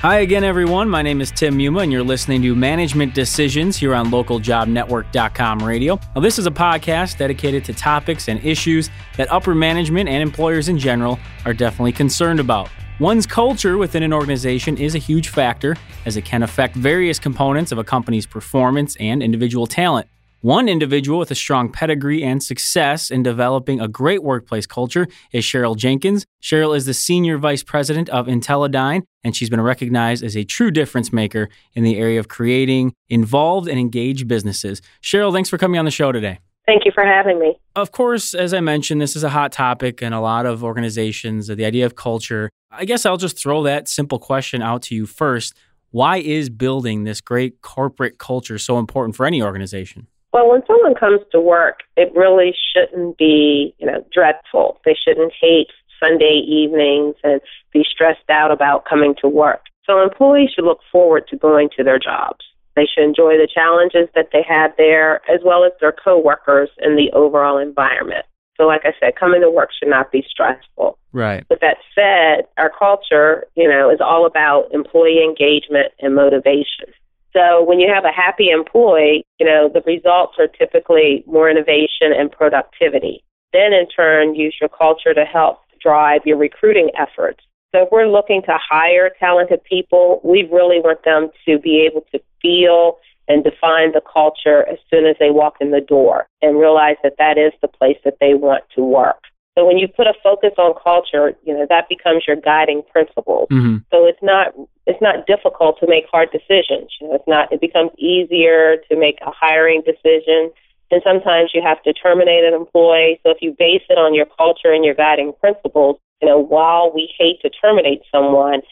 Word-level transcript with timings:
Hi 0.00 0.20
again, 0.20 0.44
everyone. 0.44 0.88
My 0.88 1.02
name 1.02 1.20
is 1.20 1.30
Tim 1.30 1.60
Yuma, 1.60 1.80
and 1.80 1.92
you're 1.92 2.02
listening 2.02 2.40
to 2.40 2.54
Management 2.54 3.14
Decisions 3.14 3.76
here 3.76 3.94
on 3.94 4.06
localjobnetwork.com 4.06 5.62
radio. 5.62 6.00
Now, 6.14 6.22
this 6.22 6.38
is 6.38 6.46
a 6.46 6.50
podcast 6.50 7.18
dedicated 7.18 7.66
to 7.66 7.74
topics 7.74 8.30
and 8.30 8.42
issues 8.42 8.88
that 9.18 9.30
upper 9.30 9.54
management 9.54 10.08
and 10.08 10.22
employers 10.22 10.70
in 10.70 10.78
general 10.78 11.18
are 11.44 11.52
definitely 11.52 11.92
concerned 11.92 12.40
about. 12.40 12.70
One's 12.98 13.26
culture 13.26 13.76
within 13.76 14.02
an 14.02 14.14
organization 14.14 14.78
is 14.78 14.94
a 14.94 14.98
huge 14.98 15.28
factor, 15.28 15.76
as 16.06 16.16
it 16.16 16.24
can 16.24 16.42
affect 16.42 16.76
various 16.76 17.18
components 17.18 17.70
of 17.70 17.76
a 17.76 17.84
company's 17.84 18.24
performance 18.24 18.96
and 18.96 19.22
individual 19.22 19.66
talent. 19.66 20.08
One 20.42 20.70
individual 20.70 21.18
with 21.18 21.30
a 21.30 21.34
strong 21.34 21.70
pedigree 21.70 22.24
and 22.24 22.42
success 22.42 23.10
in 23.10 23.22
developing 23.22 23.78
a 23.78 23.88
great 23.88 24.22
workplace 24.22 24.66
culture 24.66 25.06
is 25.32 25.44
Cheryl 25.44 25.76
Jenkins. 25.76 26.24
Cheryl 26.42 26.74
is 26.74 26.86
the 26.86 26.94
Senior 26.94 27.36
Vice 27.36 27.62
President 27.62 28.08
of 28.08 28.26
IntelliDyne, 28.26 29.02
and 29.22 29.36
she's 29.36 29.50
been 29.50 29.60
recognized 29.60 30.24
as 30.24 30.38
a 30.38 30.44
true 30.44 30.70
difference 30.70 31.12
maker 31.12 31.50
in 31.74 31.84
the 31.84 31.98
area 31.98 32.18
of 32.18 32.28
creating 32.28 32.94
involved 33.10 33.68
and 33.68 33.78
engaged 33.78 34.28
businesses. 34.28 34.80
Cheryl, 35.02 35.30
thanks 35.30 35.50
for 35.50 35.58
coming 35.58 35.78
on 35.78 35.84
the 35.84 35.90
show 35.90 36.10
today. 36.10 36.38
Thank 36.64 36.86
you 36.86 36.92
for 36.94 37.04
having 37.04 37.38
me. 37.38 37.58
Of 37.76 37.92
course, 37.92 38.32
as 38.32 38.54
I 38.54 38.60
mentioned, 38.60 38.98
this 38.98 39.16
is 39.16 39.24
a 39.24 39.28
hot 39.28 39.52
topic 39.52 40.00
in 40.00 40.14
a 40.14 40.22
lot 40.22 40.46
of 40.46 40.64
organizations, 40.64 41.48
the 41.48 41.66
idea 41.66 41.84
of 41.84 41.96
culture. 41.96 42.48
I 42.70 42.86
guess 42.86 43.04
I'll 43.04 43.18
just 43.18 43.38
throw 43.38 43.62
that 43.64 43.88
simple 43.88 44.18
question 44.18 44.62
out 44.62 44.80
to 44.84 44.94
you 44.94 45.04
first. 45.04 45.52
Why 45.90 46.16
is 46.16 46.48
building 46.48 47.04
this 47.04 47.20
great 47.20 47.60
corporate 47.60 48.16
culture 48.16 48.56
so 48.56 48.78
important 48.78 49.16
for 49.16 49.26
any 49.26 49.42
organization? 49.42 50.06
Well, 50.32 50.50
when 50.50 50.62
someone 50.66 50.94
comes 50.94 51.20
to 51.32 51.40
work, 51.40 51.80
it 51.96 52.12
really 52.14 52.54
shouldn't 52.72 53.18
be, 53.18 53.74
you 53.78 53.86
know, 53.86 54.04
dreadful. 54.12 54.80
They 54.84 54.94
shouldn't 54.94 55.32
hate 55.40 55.68
Sunday 55.98 56.42
evenings 56.46 57.16
and 57.24 57.40
be 57.72 57.84
stressed 57.88 58.30
out 58.30 58.50
about 58.50 58.84
coming 58.88 59.14
to 59.20 59.28
work. 59.28 59.62
So 59.84 60.02
employees 60.02 60.50
should 60.54 60.64
look 60.64 60.80
forward 60.90 61.24
to 61.30 61.36
going 61.36 61.68
to 61.76 61.84
their 61.84 61.98
jobs. 61.98 62.44
They 62.76 62.86
should 62.86 63.04
enjoy 63.04 63.36
the 63.36 63.48
challenges 63.52 64.08
that 64.14 64.28
they 64.32 64.44
have 64.48 64.72
there 64.78 65.16
as 65.28 65.40
well 65.44 65.64
as 65.64 65.72
their 65.80 65.92
coworkers 65.92 66.70
and 66.78 66.96
the 66.96 67.10
overall 67.12 67.58
environment. 67.58 68.24
So 68.56 68.66
like 68.66 68.82
I 68.84 68.92
said, 69.00 69.16
coming 69.18 69.40
to 69.40 69.50
work 69.50 69.70
should 69.76 69.88
not 69.88 70.12
be 70.12 70.24
stressful. 70.28 70.98
Right. 71.12 71.44
With 71.50 71.60
that 71.60 71.78
said, 71.94 72.46
our 72.56 72.70
culture, 72.70 73.46
you 73.56 73.68
know, 73.68 73.90
is 73.90 74.00
all 74.00 74.26
about 74.26 74.72
employee 74.72 75.24
engagement 75.24 75.92
and 76.00 76.14
motivation. 76.14 76.92
So 77.32 77.62
when 77.62 77.78
you 77.78 77.90
have 77.92 78.04
a 78.04 78.12
happy 78.12 78.50
employee, 78.50 79.24
you 79.38 79.46
know, 79.46 79.70
the 79.72 79.82
results 79.86 80.34
are 80.38 80.48
typically 80.48 81.22
more 81.26 81.48
innovation 81.50 82.12
and 82.16 82.30
productivity. 82.30 83.22
Then 83.52 83.72
in 83.72 83.86
turn, 83.88 84.34
use 84.34 84.56
your 84.60 84.68
culture 84.68 85.14
to 85.14 85.24
help 85.24 85.60
drive 85.80 86.22
your 86.24 86.36
recruiting 86.36 86.90
efforts. 86.98 87.40
So 87.72 87.82
if 87.82 87.88
we're 87.92 88.08
looking 88.08 88.42
to 88.42 88.58
hire 88.58 89.10
talented 89.18 89.62
people, 89.64 90.20
we 90.24 90.48
really 90.50 90.80
want 90.80 91.04
them 91.04 91.30
to 91.46 91.58
be 91.58 91.86
able 91.88 92.04
to 92.12 92.20
feel 92.42 92.98
and 93.28 93.44
define 93.44 93.92
the 93.92 94.02
culture 94.12 94.68
as 94.68 94.78
soon 94.90 95.06
as 95.06 95.14
they 95.20 95.30
walk 95.30 95.54
in 95.60 95.70
the 95.70 95.80
door 95.80 96.26
and 96.42 96.58
realize 96.58 96.96
that 97.04 97.14
that 97.18 97.38
is 97.38 97.52
the 97.62 97.68
place 97.68 97.98
that 98.04 98.16
they 98.20 98.34
want 98.34 98.64
to 98.74 98.82
work. 98.82 99.22
So 99.60 99.66
when 99.66 99.76
you 99.76 99.88
put 99.88 100.06
a 100.06 100.14
focus 100.22 100.52
on 100.56 100.72
culture, 100.82 101.36
you 101.44 101.52
know, 101.52 101.66
that 101.68 101.86
becomes 101.86 102.24
your 102.26 102.36
guiding 102.36 102.80
principle. 102.90 103.46
Mm-hmm. 103.50 103.84
So 103.92 104.06
it's 104.06 104.22
not 104.22 104.54
it's 104.86 105.02
not 105.02 105.26
difficult 105.26 105.78
to 105.80 105.86
make 105.86 106.04
hard 106.10 106.30
decisions. 106.32 106.88
You 106.98 107.08
know, 107.08 107.14
it's 107.16 107.28
not 107.28 107.52
it 107.52 107.60
becomes 107.60 107.90
easier 107.98 108.78
to 108.88 108.96
make 108.96 109.18
a 109.20 109.30
hiring 109.30 109.82
decision. 109.84 110.50
And 110.90 111.02
sometimes 111.04 111.50
you 111.52 111.60
have 111.60 111.82
to 111.82 111.92
terminate 111.92 112.42
an 112.42 112.54
employee. 112.54 113.20
So 113.22 113.30
if 113.30 113.42
you 113.42 113.54
base 113.56 113.84
it 113.90 113.98
on 113.98 114.14
your 114.14 114.24
culture 114.24 114.72
and 114.72 114.82
your 114.82 114.94
guiding 114.94 115.34
principles, 115.38 116.00
you 116.22 116.28
know, 116.28 116.38
while 116.38 116.90
we 116.90 117.12
hate 117.18 117.42
to 117.42 117.50
terminate 117.50 118.00
someone, 118.10 118.62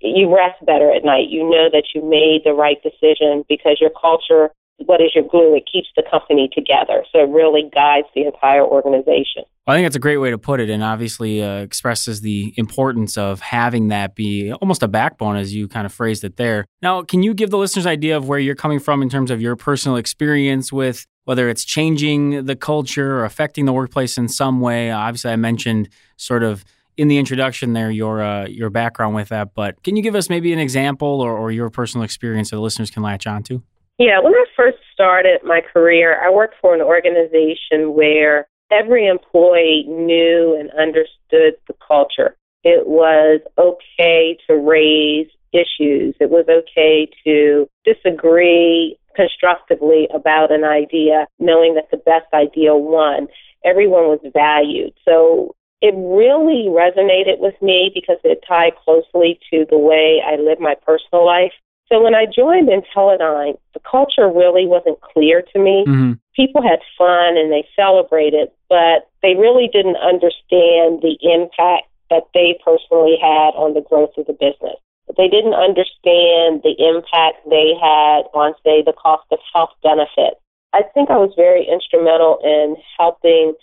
you 0.00 0.32
rest 0.32 0.64
better 0.64 0.94
at 0.94 1.04
night. 1.04 1.30
You 1.30 1.50
know 1.50 1.68
that 1.72 1.90
you 1.96 2.02
made 2.08 2.42
the 2.44 2.54
right 2.54 2.78
decision 2.80 3.44
because 3.48 3.78
your 3.80 3.90
culture, 3.90 4.54
what 4.86 5.00
is 5.00 5.10
your 5.14 5.24
glue? 5.24 5.54
It 5.56 5.68
keeps 5.70 5.88
the 5.96 6.02
company 6.08 6.48
together. 6.52 7.04
So 7.12 7.20
it 7.20 7.28
really 7.28 7.68
guides 7.74 8.06
the 8.14 8.24
entire 8.24 8.64
organization. 8.64 9.44
I 9.66 9.74
think 9.74 9.84
that's 9.84 9.96
a 9.96 10.00
great 10.00 10.16
way 10.16 10.30
to 10.30 10.38
put 10.38 10.60
it, 10.60 10.70
and 10.70 10.82
obviously 10.82 11.42
uh, 11.42 11.58
expresses 11.58 12.22
the 12.22 12.54
importance 12.56 13.18
of 13.18 13.40
having 13.40 13.88
that 13.88 14.14
be 14.14 14.50
almost 14.50 14.82
a 14.82 14.88
backbone, 14.88 15.36
as 15.36 15.54
you 15.54 15.68
kind 15.68 15.84
of 15.84 15.92
phrased 15.92 16.24
it 16.24 16.36
there. 16.36 16.64
Now, 16.80 17.02
can 17.02 17.22
you 17.22 17.34
give 17.34 17.50
the 17.50 17.58
listeners 17.58 17.84
idea 17.86 18.16
of 18.16 18.28
where 18.28 18.38
you're 18.38 18.54
coming 18.54 18.78
from 18.78 19.02
in 19.02 19.10
terms 19.10 19.30
of 19.30 19.42
your 19.42 19.56
personal 19.56 19.98
experience 19.98 20.72
with 20.72 21.06
whether 21.24 21.50
it's 21.50 21.64
changing 21.64 22.46
the 22.46 22.56
culture 22.56 23.18
or 23.18 23.24
affecting 23.26 23.66
the 23.66 23.72
workplace 23.74 24.16
in 24.16 24.28
some 24.28 24.60
way? 24.60 24.90
Obviously, 24.90 25.32
I 25.32 25.36
mentioned 25.36 25.90
sort 26.16 26.42
of 26.42 26.64
in 26.96 27.08
the 27.08 27.18
introduction 27.18 27.74
there 27.74 27.90
your 27.90 28.22
uh, 28.22 28.46
your 28.46 28.70
background 28.70 29.14
with 29.14 29.28
that, 29.28 29.54
but 29.54 29.82
can 29.82 29.96
you 29.96 30.02
give 30.02 30.14
us 30.14 30.30
maybe 30.30 30.52
an 30.54 30.58
example 30.58 31.20
or, 31.20 31.36
or 31.36 31.50
your 31.50 31.68
personal 31.68 32.04
experience 32.04 32.50
that 32.50 32.56
the 32.56 32.62
listeners 32.62 32.90
can 32.90 33.02
latch 33.02 33.26
onto? 33.26 33.60
Yeah, 33.98 34.20
when 34.20 34.32
I 34.32 34.44
first 34.56 34.77
started 34.98 35.40
my 35.44 35.60
career, 35.60 36.20
I 36.20 36.28
worked 36.28 36.56
for 36.60 36.74
an 36.74 36.80
organization 36.80 37.94
where 37.94 38.48
every 38.72 39.06
employee 39.06 39.84
knew 39.86 40.56
and 40.58 40.70
understood 40.72 41.54
the 41.68 41.74
culture. 41.86 42.36
It 42.64 42.88
was 42.88 43.40
okay 43.56 44.36
to 44.48 44.56
raise 44.56 45.28
issues. 45.52 46.16
It 46.18 46.30
was 46.30 46.46
okay 46.48 47.08
to 47.24 47.68
disagree 47.84 48.98
constructively 49.14 50.08
about 50.12 50.50
an 50.50 50.64
idea, 50.64 51.26
knowing 51.38 51.76
that 51.76 51.90
the 51.92 51.96
best 51.98 52.26
idea 52.34 52.74
won. 52.74 53.28
Everyone 53.64 54.04
was 54.04 54.20
valued. 54.34 54.92
So 55.04 55.54
it 55.80 55.94
really 55.96 56.66
resonated 56.68 57.38
with 57.38 57.54
me 57.62 57.90
because 57.94 58.18
it 58.24 58.42
tied 58.46 58.74
closely 58.84 59.38
to 59.50 59.64
the 59.70 59.78
way 59.78 60.20
I 60.26 60.36
live 60.36 60.58
my 60.58 60.74
personal 60.84 61.24
life. 61.24 61.52
So 61.88 62.02
when 62.02 62.14
I 62.14 62.26
joined 62.26 62.68
IntelliDyne, 62.68 63.58
the 63.72 63.80
culture 63.80 64.28
really 64.28 64.66
wasn't 64.66 65.00
clear 65.00 65.42
to 65.42 65.58
me. 65.58 65.84
Mm-hmm. 65.88 66.12
People 66.36 66.62
had 66.62 66.80
fun 66.96 67.36
and 67.36 67.50
they 67.50 67.66
celebrated, 67.74 68.48
but 68.68 69.08
they 69.22 69.34
really 69.34 69.68
didn't 69.72 69.96
understand 69.96 71.00
the 71.00 71.16
impact 71.22 71.88
that 72.10 72.28
they 72.34 72.58
personally 72.64 73.16
had 73.20 73.56
on 73.56 73.74
the 73.74 73.80
growth 73.80 74.12
of 74.18 74.26
the 74.26 74.32
business. 74.32 74.76
They 75.16 75.28
didn't 75.28 75.54
understand 75.54 76.60
the 76.62 76.76
impact 76.76 77.48
they 77.48 77.72
had 77.80 78.28
on, 78.36 78.52
say, 78.64 78.82
the 78.82 78.92
cost 78.92 79.24
of 79.32 79.38
health 79.54 79.72
benefits. 79.82 80.40
I 80.74 80.82
think 80.92 81.08
I 81.08 81.16
was 81.16 81.32
very 81.36 81.66
instrumental 81.66 82.38
in 82.44 82.76
helping 82.98 83.54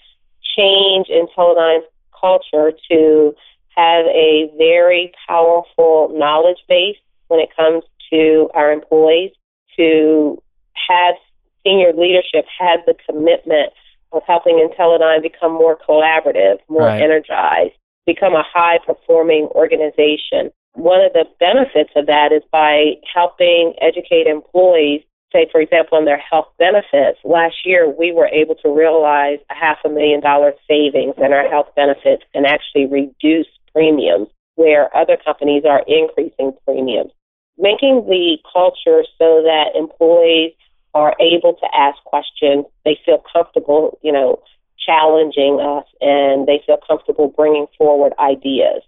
change 0.58 1.08
IntelliDyne's 1.08 1.86
culture 2.20 2.72
to 2.90 3.36
have 3.76 4.06
a 4.08 4.52
very 4.58 5.12
powerful 5.28 6.10
knowledge 6.14 6.58
base 6.68 6.98
when 7.28 7.40
it 7.40 7.50
comes 7.56 7.84
to 8.16 8.50
our 8.54 8.72
employees 8.72 9.32
to 9.78 10.42
have 10.88 11.16
senior 11.66 11.92
leadership 11.94 12.46
have 12.60 12.80
the 12.86 12.96
commitment 13.08 13.74
of 14.12 14.22
helping 14.26 14.56
IntelliDyne 14.56 15.22
become 15.22 15.52
more 15.52 15.78
collaborative, 15.78 16.60
more 16.70 16.84
right. 16.88 17.02
energized, 17.02 17.74
become 18.06 18.34
a 18.34 18.44
high 18.44 18.80
performing 18.86 19.48
organization. 19.52 20.52
One 20.74 21.02
of 21.02 21.14
the 21.14 21.26
benefits 21.40 21.92
of 21.96 22.06
that 22.06 22.32
is 22.32 22.44
by 22.52 22.96
helping 23.14 23.74
educate 23.82 24.28
employees, 24.28 25.02
say, 25.34 25.48
for 25.52 25.60
example, 25.60 25.98
on 25.98 26.06
their 26.06 26.18
health 26.18 26.48
benefits. 26.60 27.20
Last 27.24 27.66
year, 27.66 27.90
we 27.90 28.12
were 28.12 28.28
able 28.28 28.56
to 28.56 28.70
realize 28.70 29.40
a 29.50 29.56
half 29.56 29.80
a 29.84 29.90
million 29.90 30.22
dollar 30.22 30.54
savings 30.68 31.16
in 31.18 31.34
our 31.34 31.50
health 31.50 31.68
benefits 31.76 32.24
and 32.34 32.46
actually 32.46 32.86
reduce 32.86 33.48
premiums 33.74 34.30
where 34.56 34.96
other 34.96 35.18
companies 35.18 35.64
are 35.66 35.84
increasing 35.88 36.54
premiums 36.66 37.12
making 37.58 38.06
the 38.08 38.38
culture 38.52 39.04
so 39.18 39.44
that 39.44 39.76
employees 39.76 40.54
are 40.94 41.16
able 41.20 41.54
to 41.54 41.68
ask 41.76 42.02
questions. 42.04 42.66
They 42.84 43.00
feel 43.06 43.22
comfortable, 43.32 44.00
you 44.02 44.12
know, 44.12 44.42
challenging 44.86 45.60
us 45.60 45.86
and 46.00 46.48
they 46.48 46.62
feel 46.66 46.78
comfortable 46.88 47.28
bringing 47.28 47.68
forward 47.78 48.14
ideas. 48.20 48.82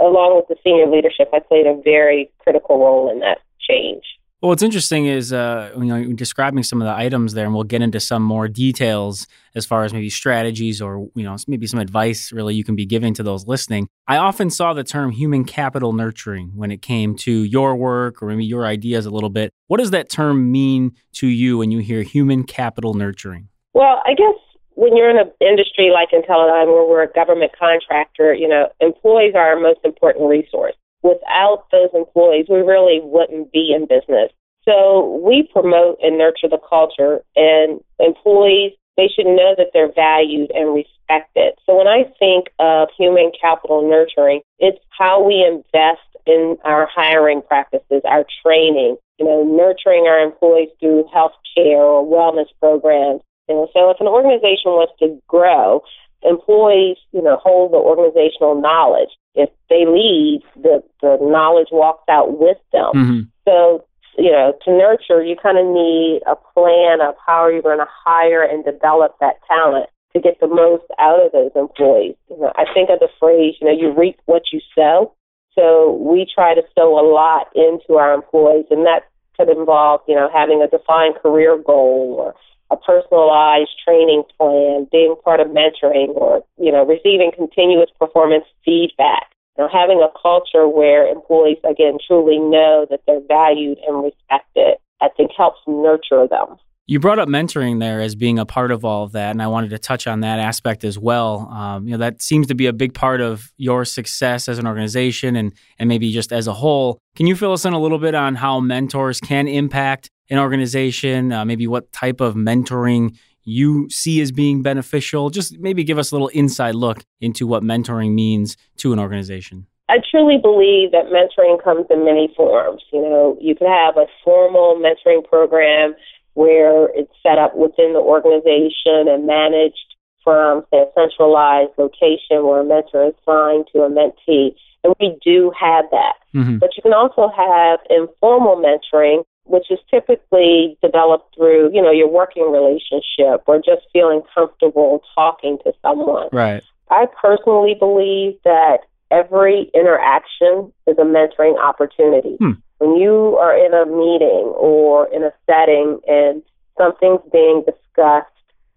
Along 0.00 0.36
with 0.36 0.48
the 0.48 0.56
senior 0.62 0.86
leadership, 0.86 1.28
I 1.32 1.40
played 1.40 1.66
a 1.66 1.80
very 1.82 2.30
critical 2.38 2.78
role 2.78 3.10
in 3.10 3.20
that 3.20 3.38
change. 3.58 4.04
Well, 4.40 4.50
what's 4.50 4.62
interesting 4.62 5.06
is 5.06 5.32
uh, 5.32 5.72
you 5.76 5.86
know 5.86 6.12
describing 6.12 6.62
some 6.62 6.80
of 6.80 6.86
the 6.86 6.94
items 6.94 7.34
there, 7.34 7.44
and 7.44 7.52
we'll 7.52 7.64
get 7.64 7.82
into 7.82 7.98
some 7.98 8.22
more 8.22 8.46
details 8.46 9.26
as 9.56 9.66
far 9.66 9.82
as 9.82 9.92
maybe 9.92 10.10
strategies 10.10 10.80
or 10.80 11.08
you 11.16 11.24
know 11.24 11.34
maybe 11.48 11.66
some 11.66 11.80
advice 11.80 12.30
really 12.30 12.54
you 12.54 12.62
can 12.62 12.76
be 12.76 12.86
giving 12.86 13.14
to 13.14 13.24
those 13.24 13.48
listening. 13.48 13.88
I 14.06 14.16
often 14.18 14.48
saw 14.50 14.74
the 14.74 14.84
term 14.84 15.10
human 15.10 15.44
capital 15.44 15.92
nurturing 15.92 16.52
when 16.54 16.70
it 16.70 16.82
came 16.82 17.16
to 17.16 17.32
your 17.32 17.74
work 17.74 18.22
or 18.22 18.28
maybe 18.28 18.44
your 18.44 18.64
ideas 18.64 19.06
a 19.06 19.10
little 19.10 19.28
bit. 19.28 19.50
What 19.66 19.78
does 19.78 19.90
that 19.90 20.08
term 20.08 20.52
mean 20.52 20.92
to 21.14 21.26
you 21.26 21.58
when 21.58 21.72
you 21.72 21.80
hear 21.80 22.02
human 22.04 22.44
capital 22.44 22.94
nurturing? 22.94 23.48
Well, 23.74 24.00
I 24.06 24.14
guess 24.14 24.38
when 24.74 24.96
you're 24.96 25.10
in 25.10 25.18
an 25.18 25.32
industry 25.40 25.90
like 25.92 26.10
IntelliDyne, 26.12 26.66
where 26.66 26.88
we're 26.88 27.02
a 27.02 27.12
government 27.12 27.50
contractor, 27.58 28.34
you 28.34 28.46
know, 28.46 28.68
employees 28.78 29.34
are 29.34 29.48
our 29.48 29.58
most 29.58 29.80
important 29.82 30.28
resource 30.28 30.76
without 31.02 31.66
those 31.70 31.90
employees, 31.94 32.46
we 32.48 32.58
really 32.58 33.00
wouldn't 33.02 33.52
be 33.52 33.72
in 33.74 33.86
business. 33.86 34.30
So 34.64 35.20
we 35.24 35.48
promote 35.50 35.98
and 36.02 36.18
nurture 36.18 36.48
the 36.48 36.60
culture, 36.68 37.20
and 37.36 37.80
employees 37.98 38.72
they 38.98 39.08
should 39.08 39.26
know 39.26 39.54
that 39.56 39.70
they're 39.72 39.92
valued 39.94 40.50
and 40.50 40.74
respected. 40.74 41.54
So 41.64 41.78
when 41.78 41.86
I 41.86 42.02
think 42.18 42.50
of 42.58 42.88
human 42.98 43.30
capital 43.40 43.88
nurturing, 43.88 44.42
it's 44.58 44.78
how 44.90 45.22
we 45.22 45.46
invest 45.46 46.02
in 46.26 46.58
our 46.64 46.88
hiring 46.92 47.40
practices, 47.40 48.02
our 48.04 48.26
training, 48.44 48.96
you 49.18 49.24
know, 49.24 49.44
nurturing 49.44 50.06
our 50.06 50.20
employees 50.20 50.68
through 50.80 51.06
health 51.12 51.32
care 51.54 51.80
or 51.80 52.04
wellness 52.04 52.48
programs. 52.60 53.22
You 53.48 53.54
know, 53.54 53.68
so 53.72 53.90
if 53.90 53.96
an 54.00 54.08
organization 54.08 54.72
wants 54.72 54.92
to 54.98 55.16
grow, 55.26 55.82
employees, 56.22 56.96
you 57.12 57.22
know, 57.22 57.36
hold 57.36 57.72
the 57.72 57.76
organizational 57.76 58.60
knowledge. 58.60 59.10
If 59.34 59.50
they 59.68 59.86
leave, 59.86 60.42
the, 60.56 60.82
the 61.00 61.18
knowledge 61.20 61.68
walks 61.70 62.04
out 62.08 62.38
with 62.38 62.58
them. 62.72 62.92
Mm-hmm. 62.94 63.20
So 63.46 63.84
you 64.18 64.32
know, 64.32 64.52
to 64.64 64.70
nurture, 64.72 65.22
you 65.22 65.36
kind 65.40 65.56
of 65.56 65.64
need 65.64 66.22
a 66.26 66.34
plan 66.34 67.00
of 67.00 67.14
how 67.24 67.44
are 67.44 67.52
you 67.52 67.62
going 67.62 67.78
to 67.78 67.86
hire 67.88 68.42
and 68.42 68.64
develop 68.64 69.14
that 69.20 69.36
talent 69.46 69.88
to 70.12 70.20
get 70.20 70.40
the 70.40 70.48
most 70.48 70.84
out 70.98 71.24
of 71.24 71.30
those 71.30 71.52
employees. 71.54 72.16
You 72.28 72.40
know, 72.40 72.52
I 72.56 72.64
think 72.74 72.90
of 72.90 72.98
the 72.98 73.08
phrase, 73.20 73.54
you 73.60 73.68
know, 73.68 73.72
you 73.72 73.94
reap 73.96 74.18
what 74.26 74.42
you 74.52 74.60
sow. 74.74 75.14
So 75.54 75.92
we 75.92 76.26
try 76.32 76.54
to 76.54 76.62
sow 76.74 76.98
a 76.98 77.06
lot 77.06 77.46
into 77.54 77.94
our 77.98 78.12
employees, 78.12 78.66
and 78.70 78.84
that 78.86 79.02
could 79.36 79.48
involve, 79.48 80.00
you 80.08 80.16
know, 80.16 80.28
having 80.32 80.62
a 80.62 80.68
defined 80.68 81.14
career 81.22 81.56
goal 81.56 82.16
or 82.18 82.34
a 82.70 82.76
personalized 82.76 83.70
training 83.84 84.24
plan, 84.36 84.86
being 84.92 85.16
part 85.24 85.40
of 85.40 85.48
mentoring, 85.48 86.08
or 86.14 86.42
you 86.58 86.70
know, 86.70 86.84
receiving 86.84 87.30
continuous 87.34 87.90
performance 87.98 88.44
feedback 88.64 89.32
You 89.56 89.64
know, 89.64 89.70
having 89.72 90.00
a 90.02 90.08
culture 90.20 90.68
where 90.68 91.06
employees, 91.08 91.58
again, 91.68 91.98
truly 92.06 92.38
know 92.38 92.86
that 92.90 93.00
they're 93.06 93.20
valued 93.26 93.78
and 93.86 94.04
respected, 94.04 94.76
I 95.00 95.08
think 95.16 95.30
helps 95.36 95.60
nurture 95.66 96.26
them. 96.28 96.58
You 96.86 96.98
brought 96.98 97.18
up 97.18 97.28
mentoring 97.28 97.80
there 97.80 98.00
as 98.00 98.14
being 98.14 98.38
a 98.38 98.46
part 98.46 98.70
of 98.70 98.82
all 98.82 99.04
of 99.04 99.12
that, 99.12 99.32
and 99.32 99.42
I 99.42 99.46
wanted 99.46 99.70
to 99.70 99.78
touch 99.78 100.06
on 100.06 100.20
that 100.20 100.38
aspect 100.38 100.84
as 100.84 100.98
well. 100.98 101.46
Um, 101.52 101.86
you 101.86 101.92
know, 101.92 101.98
that 101.98 102.22
seems 102.22 102.46
to 102.46 102.54
be 102.54 102.64
a 102.64 102.72
big 102.72 102.94
part 102.94 103.20
of 103.20 103.52
your 103.58 103.84
success 103.84 104.48
as 104.48 104.58
an 104.58 104.66
organization, 104.66 105.36
and 105.36 105.52
and 105.78 105.86
maybe 105.86 106.10
just 106.10 106.32
as 106.32 106.46
a 106.46 106.54
whole. 106.54 106.98
Can 107.14 107.26
you 107.26 107.36
fill 107.36 107.52
us 107.52 107.66
in 107.66 107.74
a 107.74 107.78
little 107.78 107.98
bit 107.98 108.14
on 108.14 108.36
how 108.36 108.60
mentors 108.60 109.20
can 109.20 109.48
impact 109.48 110.08
an 110.30 110.38
organization? 110.38 111.32
Uh, 111.32 111.44
maybe 111.44 111.66
what 111.66 111.92
type 111.92 112.20
of 112.20 112.34
mentoring 112.34 113.16
you 113.44 113.88
see 113.90 114.20
as 114.20 114.30
being 114.30 114.62
beneficial? 114.62 115.30
Just 115.30 115.58
maybe 115.58 115.84
give 115.84 115.98
us 115.98 116.10
a 116.10 116.14
little 116.14 116.28
inside 116.28 116.74
look 116.74 117.04
into 117.20 117.46
what 117.46 117.62
mentoring 117.62 118.12
means 118.12 118.56
to 118.78 118.92
an 118.92 118.98
organization. 118.98 119.66
I 119.88 119.98
truly 120.10 120.36
believe 120.36 120.92
that 120.92 121.06
mentoring 121.06 121.62
comes 121.62 121.86
in 121.88 122.04
many 122.04 122.32
forms. 122.36 122.82
You 122.92 123.00
know, 123.00 123.38
you 123.40 123.54
could 123.54 123.68
have 123.68 123.96
a 123.96 124.06
formal 124.22 124.76
mentoring 124.76 125.24
program 125.24 125.94
where 126.34 126.88
it's 126.94 127.12
set 127.22 127.38
up 127.38 127.56
within 127.56 127.94
the 127.94 128.00
organization 128.00 129.08
and 129.08 129.26
managed 129.26 129.96
from, 130.22 130.62
say, 130.70 130.78
a 130.78 130.86
centralized 130.94 131.72
location 131.78 132.44
where 132.44 132.60
a 132.60 132.64
mentor 132.64 133.08
is 133.08 133.14
assigned 133.26 133.64
to 133.72 133.80
a 133.80 133.88
mentee. 133.88 134.54
And 134.84 134.94
we 135.00 135.18
do 135.24 135.50
have 135.58 135.86
that. 135.90 136.14
Mm-hmm. 136.34 136.58
But 136.58 136.76
you 136.76 136.82
can 136.82 136.92
also 136.92 137.32
have 137.34 137.80
informal 137.88 138.56
mentoring 138.56 139.24
which 139.48 139.70
is 139.70 139.78
typically 139.90 140.78
developed 140.82 141.34
through, 141.34 141.70
you 141.72 141.82
know, 141.82 141.90
your 141.90 142.08
working 142.08 142.50
relationship 142.50 143.42
or 143.46 143.58
just 143.58 143.86
feeling 143.92 144.22
comfortable 144.34 145.02
talking 145.14 145.58
to 145.64 145.72
someone. 145.82 146.28
Right. 146.32 146.62
I 146.90 147.06
personally 147.20 147.74
believe 147.78 148.34
that 148.44 148.78
every 149.10 149.70
interaction 149.74 150.72
is 150.86 150.96
a 150.98 151.02
mentoring 151.02 151.58
opportunity. 151.58 152.36
Hmm. 152.38 152.52
When 152.78 152.96
you 152.96 153.36
are 153.40 153.56
in 153.56 153.74
a 153.74 153.86
meeting 153.86 154.52
or 154.56 155.08
in 155.12 155.24
a 155.24 155.32
setting 155.46 155.98
and 156.06 156.42
something's 156.76 157.20
being 157.32 157.64
discussed 157.66 158.28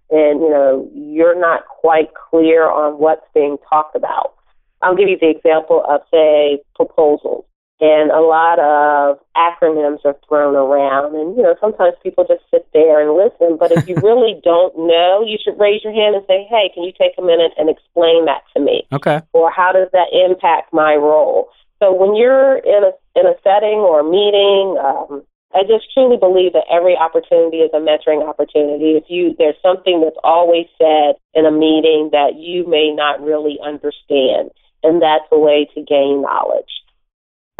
and, 0.09 0.41
you 0.41 0.49
know, 0.49 0.89
you're 0.93 1.39
not 1.39 1.67
quite 1.67 2.09
clear 2.29 2.69
on 2.69 2.99
what's 2.99 3.25
being 3.33 3.57
talked 3.69 3.95
about. 3.95 4.33
I'll 4.81 4.95
give 4.95 5.07
you 5.07 5.17
the 5.19 5.29
example 5.29 5.83
of, 5.87 6.01
say, 6.11 6.61
proposals 6.75 7.45
and 7.81 8.11
a 8.11 8.21
lot 8.21 8.59
of 8.61 9.17
acronyms 9.35 10.05
are 10.05 10.15
thrown 10.29 10.55
around. 10.55 11.15
And 11.15 11.35
you 11.35 11.43
know 11.43 11.55
sometimes 11.59 11.95
people 12.01 12.23
just 12.23 12.43
sit 12.51 12.67
there 12.73 13.01
and 13.01 13.17
listen. 13.17 13.57
But 13.57 13.71
if 13.71 13.89
you 13.89 13.95
really 14.03 14.39
don't 14.43 14.77
know 14.77 15.25
you 15.25 15.37
should 15.41 15.59
raise 15.59 15.83
your 15.83 15.93
hand 15.93 16.15
and 16.15 16.23
say 16.27 16.47
hey 16.49 16.71
can 16.73 16.83
you 16.83 16.93
take 16.93 17.17
a 17.17 17.21
minute 17.21 17.51
and 17.57 17.69
explain 17.69 18.25
that 18.25 18.43
to 18.55 18.61
me? 18.61 18.87
Okay. 18.93 19.21
Or 19.33 19.51
how 19.51 19.73
does 19.73 19.89
that 19.91 20.13
impact 20.13 20.71
my 20.71 20.95
role? 20.95 21.49
So 21.81 21.91
when 21.91 22.15
you're 22.15 22.57
in 22.57 22.83
a 22.85 22.93
in 23.19 23.25
a 23.25 23.35
setting 23.43 23.81
or 23.81 23.99
a 23.99 24.07
meeting 24.07 24.77
um, 24.77 25.23
I 25.53 25.63
just 25.63 25.91
truly 25.93 26.15
believe 26.15 26.53
that 26.53 26.69
every 26.71 26.95
opportunity 26.95 27.57
is 27.57 27.71
a 27.73 27.83
mentoring 27.83 28.23
opportunity. 28.27 28.95
If 28.95 29.05
you 29.09 29.35
there's 29.37 29.59
something 29.61 30.01
that's 30.01 30.19
always 30.23 30.67
said 30.77 31.15
in 31.33 31.45
a 31.45 31.51
meeting 31.51 32.09
that 32.11 32.35
you 32.37 32.67
may 32.67 32.93
not 32.93 33.21
really 33.21 33.59
understand, 33.63 34.51
and 34.83 35.01
that's 35.01 35.27
a 35.31 35.39
way 35.39 35.67
to 35.75 35.81
gain 35.81 36.21
knowledge. 36.21 36.71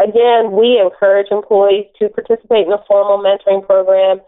Again, 0.01 0.51
we 0.51 0.81
encourage 0.81 1.27
employees 1.29 1.85
to 1.99 2.09
participate 2.09 2.65
in 2.65 2.73
a 2.73 2.83
formal 2.87 3.19
mentoring 3.19 3.65
program, 3.65 4.19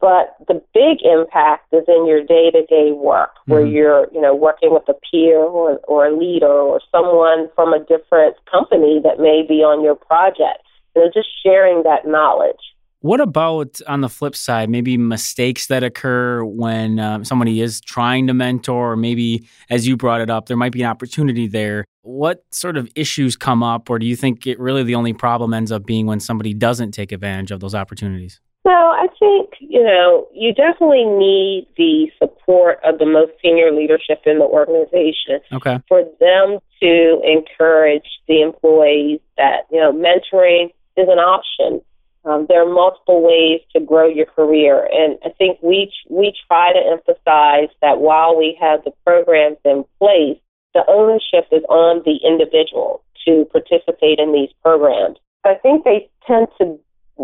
but 0.00 0.36
the 0.46 0.62
big 0.72 1.02
impact 1.02 1.72
is 1.72 1.84
in 1.86 2.06
your 2.06 2.24
day-to-day 2.24 2.92
work, 2.92 3.34
mm-hmm. 3.34 3.52
where 3.52 3.66
you're, 3.66 4.06
you 4.12 4.20
know, 4.20 4.34
working 4.34 4.72
with 4.72 4.88
a 4.88 4.94
peer 5.10 5.38
or, 5.38 5.78
or 5.88 6.06
a 6.06 6.16
leader 6.16 6.46
or 6.46 6.80
someone 6.90 7.50
from 7.54 7.74
a 7.74 7.80
different 7.80 8.36
company 8.50 9.00
that 9.02 9.18
may 9.18 9.44
be 9.46 9.56
on 9.56 9.84
your 9.84 9.96
project. 9.96 10.64
You 10.96 11.04
know, 11.04 11.10
just 11.12 11.28
sharing 11.42 11.82
that 11.82 12.06
knowledge. 12.06 12.62
What 13.00 13.20
about 13.20 13.80
on 13.86 14.00
the 14.00 14.08
flip 14.08 14.34
side, 14.34 14.68
maybe 14.68 14.96
mistakes 14.96 15.68
that 15.68 15.84
occur 15.84 16.44
when 16.44 16.98
um, 16.98 17.24
somebody 17.24 17.60
is 17.60 17.80
trying 17.80 18.26
to 18.26 18.34
mentor, 18.34 18.92
or 18.92 18.96
maybe 18.96 19.46
as 19.70 19.86
you 19.86 19.96
brought 19.96 20.20
it 20.20 20.30
up, 20.30 20.46
there 20.46 20.56
might 20.56 20.72
be 20.72 20.82
an 20.82 20.90
opportunity 20.90 21.46
there. 21.46 21.84
What 22.02 22.44
sort 22.50 22.76
of 22.76 22.90
issues 22.96 23.36
come 23.36 23.62
up, 23.62 23.88
or 23.88 24.00
do 24.00 24.06
you 24.06 24.16
think 24.16 24.48
it 24.48 24.58
really 24.58 24.82
the 24.82 24.96
only 24.96 25.12
problem 25.12 25.54
ends 25.54 25.70
up 25.70 25.86
being 25.86 26.06
when 26.06 26.18
somebody 26.18 26.54
doesn't 26.54 26.90
take 26.90 27.12
advantage 27.12 27.52
of 27.52 27.60
those 27.60 27.74
opportunities? 27.74 28.40
So 28.66 28.72
I 28.72 29.06
think, 29.18 29.50
you 29.60 29.82
know, 29.82 30.26
you 30.34 30.52
definitely 30.52 31.04
need 31.04 31.68
the 31.76 32.10
support 32.18 32.80
of 32.84 32.98
the 32.98 33.06
most 33.06 33.32
senior 33.40 33.70
leadership 33.72 34.22
in 34.26 34.38
the 34.38 34.44
organization 34.44 35.40
okay. 35.52 35.78
for 35.86 36.02
them 36.18 36.58
to 36.82 37.22
encourage 37.24 38.08
the 38.26 38.42
employees 38.42 39.20
that, 39.36 39.66
you 39.70 39.78
know, 39.78 39.92
mentoring 39.92 40.70
is 40.96 41.06
an 41.08 41.18
option 41.18 41.80
um, 42.28 42.44
there 42.48 42.62
are 42.62 42.72
multiple 42.72 43.22
ways 43.22 43.60
to 43.72 43.80
grow 43.80 44.06
your 44.06 44.26
career, 44.26 44.86
and 44.92 45.18
I 45.24 45.30
think 45.30 45.58
we 45.62 45.90
we 46.10 46.34
try 46.46 46.72
to 46.72 46.78
emphasize 46.78 47.74
that 47.80 48.00
while 48.00 48.36
we 48.36 48.58
have 48.60 48.84
the 48.84 48.92
programs 49.06 49.56
in 49.64 49.84
place, 49.98 50.38
the 50.74 50.84
ownership 50.88 51.48
is 51.50 51.62
on 51.70 52.02
the 52.04 52.18
individual 52.22 53.02
to 53.26 53.46
participate 53.50 54.18
in 54.18 54.32
these 54.32 54.50
programs. 54.62 55.16
I 55.44 55.54
think 55.54 55.84
they 55.84 56.10
tend 56.26 56.48
to 56.60 56.78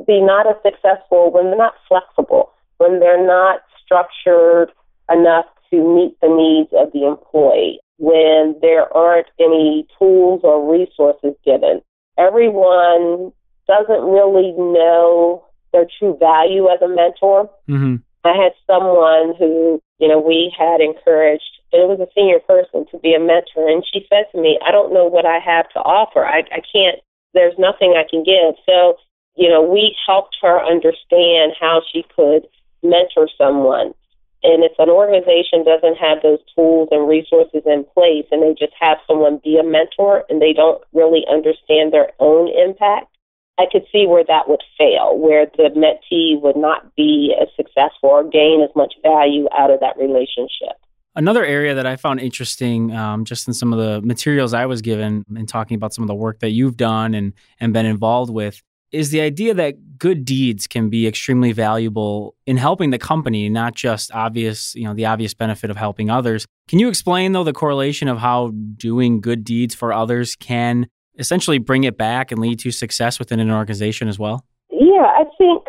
be 0.07 0.23
not 0.23 0.47
as 0.47 0.57
successful 0.63 1.31
when 1.31 1.47
they're 1.47 1.57
not 1.57 1.75
flexible, 1.87 2.53
when 2.79 2.99
they're 3.01 3.27
not 3.27 3.61
structured 3.85 4.71
enough 5.13 5.45
to 5.71 5.77
meet 5.77 6.19
the 6.23 6.29
needs 6.29 6.71
of 6.73 6.93
the 6.93 7.07
employee, 7.07 7.79
when 7.99 8.57
there 8.63 8.91
aren't 8.97 9.29
any 9.39 9.87
tools 9.99 10.41
or 10.45 10.73
resources 10.73 11.35
given. 11.45 11.83
Everyone 12.17 13.33
doesn't 13.67 14.05
really 14.05 14.53
know 14.53 15.45
their 15.73 15.87
true 15.99 16.17
value 16.19 16.69
as 16.69 16.81
a 16.83 16.89
mentor. 16.89 17.51
Mm-hmm. 17.69 17.97
I 18.25 18.33
had 18.33 18.53
someone 18.67 19.35
who, 19.39 19.83
you 19.99 20.09
know, 20.09 20.21
we 20.21 20.55
had 20.57 20.81
encouraged, 20.81 21.45
it 21.73 21.89
was 21.89 22.01
a 22.01 22.09
senior 22.15 22.41
person 22.41 22.87
to 22.91 22.99
be 22.99 23.13
a 23.15 23.21
mentor, 23.21 23.69
and 23.69 23.85
she 23.85 24.07
said 24.09 24.25
to 24.33 24.41
me, 24.41 24.59
I 24.65 24.71
don't 24.71 24.95
know 24.95 25.05
what 25.05 25.27
I 25.27 25.39
have 25.39 25.69
to 25.71 25.81
offer. 25.81 26.25
I, 26.25 26.41
I 26.51 26.63
can't, 26.73 27.01
there's 27.35 27.59
nothing 27.59 27.95
I 27.97 28.09
can 28.09 28.25
give. 28.25 28.57
So, 28.65 28.97
you 29.37 29.51
know, 29.51 29.61
we 29.61 29.95
helped 30.07 30.37
her 30.41 30.65
understand 30.65 31.53
how 31.61 31.83
she 31.93 32.07
could 32.17 32.47
mentor 32.83 33.29
someone. 33.37 33.93
And 34.45 34.63
if 34.63 34.73
an 34.79 34.91
organization 34.91 35.65
doesn't 35.65 35.97
have 35.97 36.23
those 36.23 36.39
tools 36.55 36.89
and 36.93 37.09
resources 37.09 37.63
in 37.65 37.85
place 37.93 38.27
and 38.31 38.43
they 38.43 38.53
just 38.53 38.77
have 38.79 38.99
someone 39.07 39.41
be 39.43 39.57
a 39.57 39.65
mentor 39.65 40.25
and 40.29 40.41
they 40.41 40.53
don't 40.53 40.83
really 40.93 41.25
understand 41.29 41.93
their 41.93 42.13
own 42.21 42.49
impact, 42.49 43.09
I 43.59 43.65
could 43.71 43.85
see 43.93 44.07
where 44.07 44.25
that 44.27 44.49
would 44.49 44.63
fail, 44.77 45.17
where 45.17 45.47
the 45.57 45.71
mentee 45.77 46.41
would 46.41 46.57
not 46.57 46.95
be 46.97 47.35
as 47.41 47.49
successful 47.57 48.11
or 48.11 48.25
gain 48.25 48.63
as 48.63 48.75
much 48.75 48.95
value 49.03 49.47
out 49.57 49.71
of 49.71 49.81
that 49.81 49.97
relationship. 49.97 50.77
Another 51.17 51.45
area 51.45 51.75
that 51.75 51.87
I 51.87 51.95
found 51.95 52.19
interesting, 52.19 52.91
um, 52.93 53.25
just 53.25 53.47
in 53.47 53.55
some 53.55 53.73
of 53.73 53.79
the 53.79 54.03
materials 54.05 54.53
I 54.53 54.67
was 54.67 54.83
given 54.83 55.25
and 55.37 55.49
talking 55.49 55.77
about 55.77 55.95
some 55.95 56.03
of 56.03 56.09
the 56.09 56.15
work 56.15 56.41
that 56.41 56.51
you've 56.51 56.77
done 56.77 57.15
and 57.15 57.33
and 57.61 57.73
been 57.73 57.87
involved 57.87 58.33
with, 58.33 58.61
is 58.91 59.11
the 59.11 59.21
idea 59.21 59.55
that 59.55 59.99
good 59.99 60.25
deeds 60.25 60.67
can 60.67 60.89
be 60.89 61.07
extremely 61.07 61.53
valuable 61.53 62.35
in 62.47 62.57
helping 62.57 62.91
the 62.91 62.99
company, 62.99 63.49
not 63.49 63.75
just 63.75 64.13
obvious, 64.13 64.75
you 64.75 64.85
know, 64.85 64.95
the 64.95 65.07
obvious 65.07 65.35
benefit 65.35 65.71
of 65.71 65.77
helping 65.77 66.11
others. 66.11 66.47
Can 66.67 66.81
you 66.81 66.89
explain 66.89 67.33
though 67.33 67.45
the 67.45 67.53
correlation 67.53 68.09
of 68.09 68.19
how 68.19 68.53
doing 68.77 69.21
good 69.21 69.45
deeds 69.45 69.75
for 69.75 69.93
others 69.93 70.35
can 70.35 70.89
essentially 71.19 71.59
bring 71.59 71.85
it 71.85 71.97
back 71.97 72.31
and 72.33 72.41
lead 72.41 72.59
to 72.61 72.71
success 72.71 73.19
within 73.19 73.41
an 73.41 73.51
organization 73.51 74.09
as 74.09 74.19
well? 74.19 74.45
Yeah, 74.71 75.07
I 75.07 75.25
think 75.39 75.63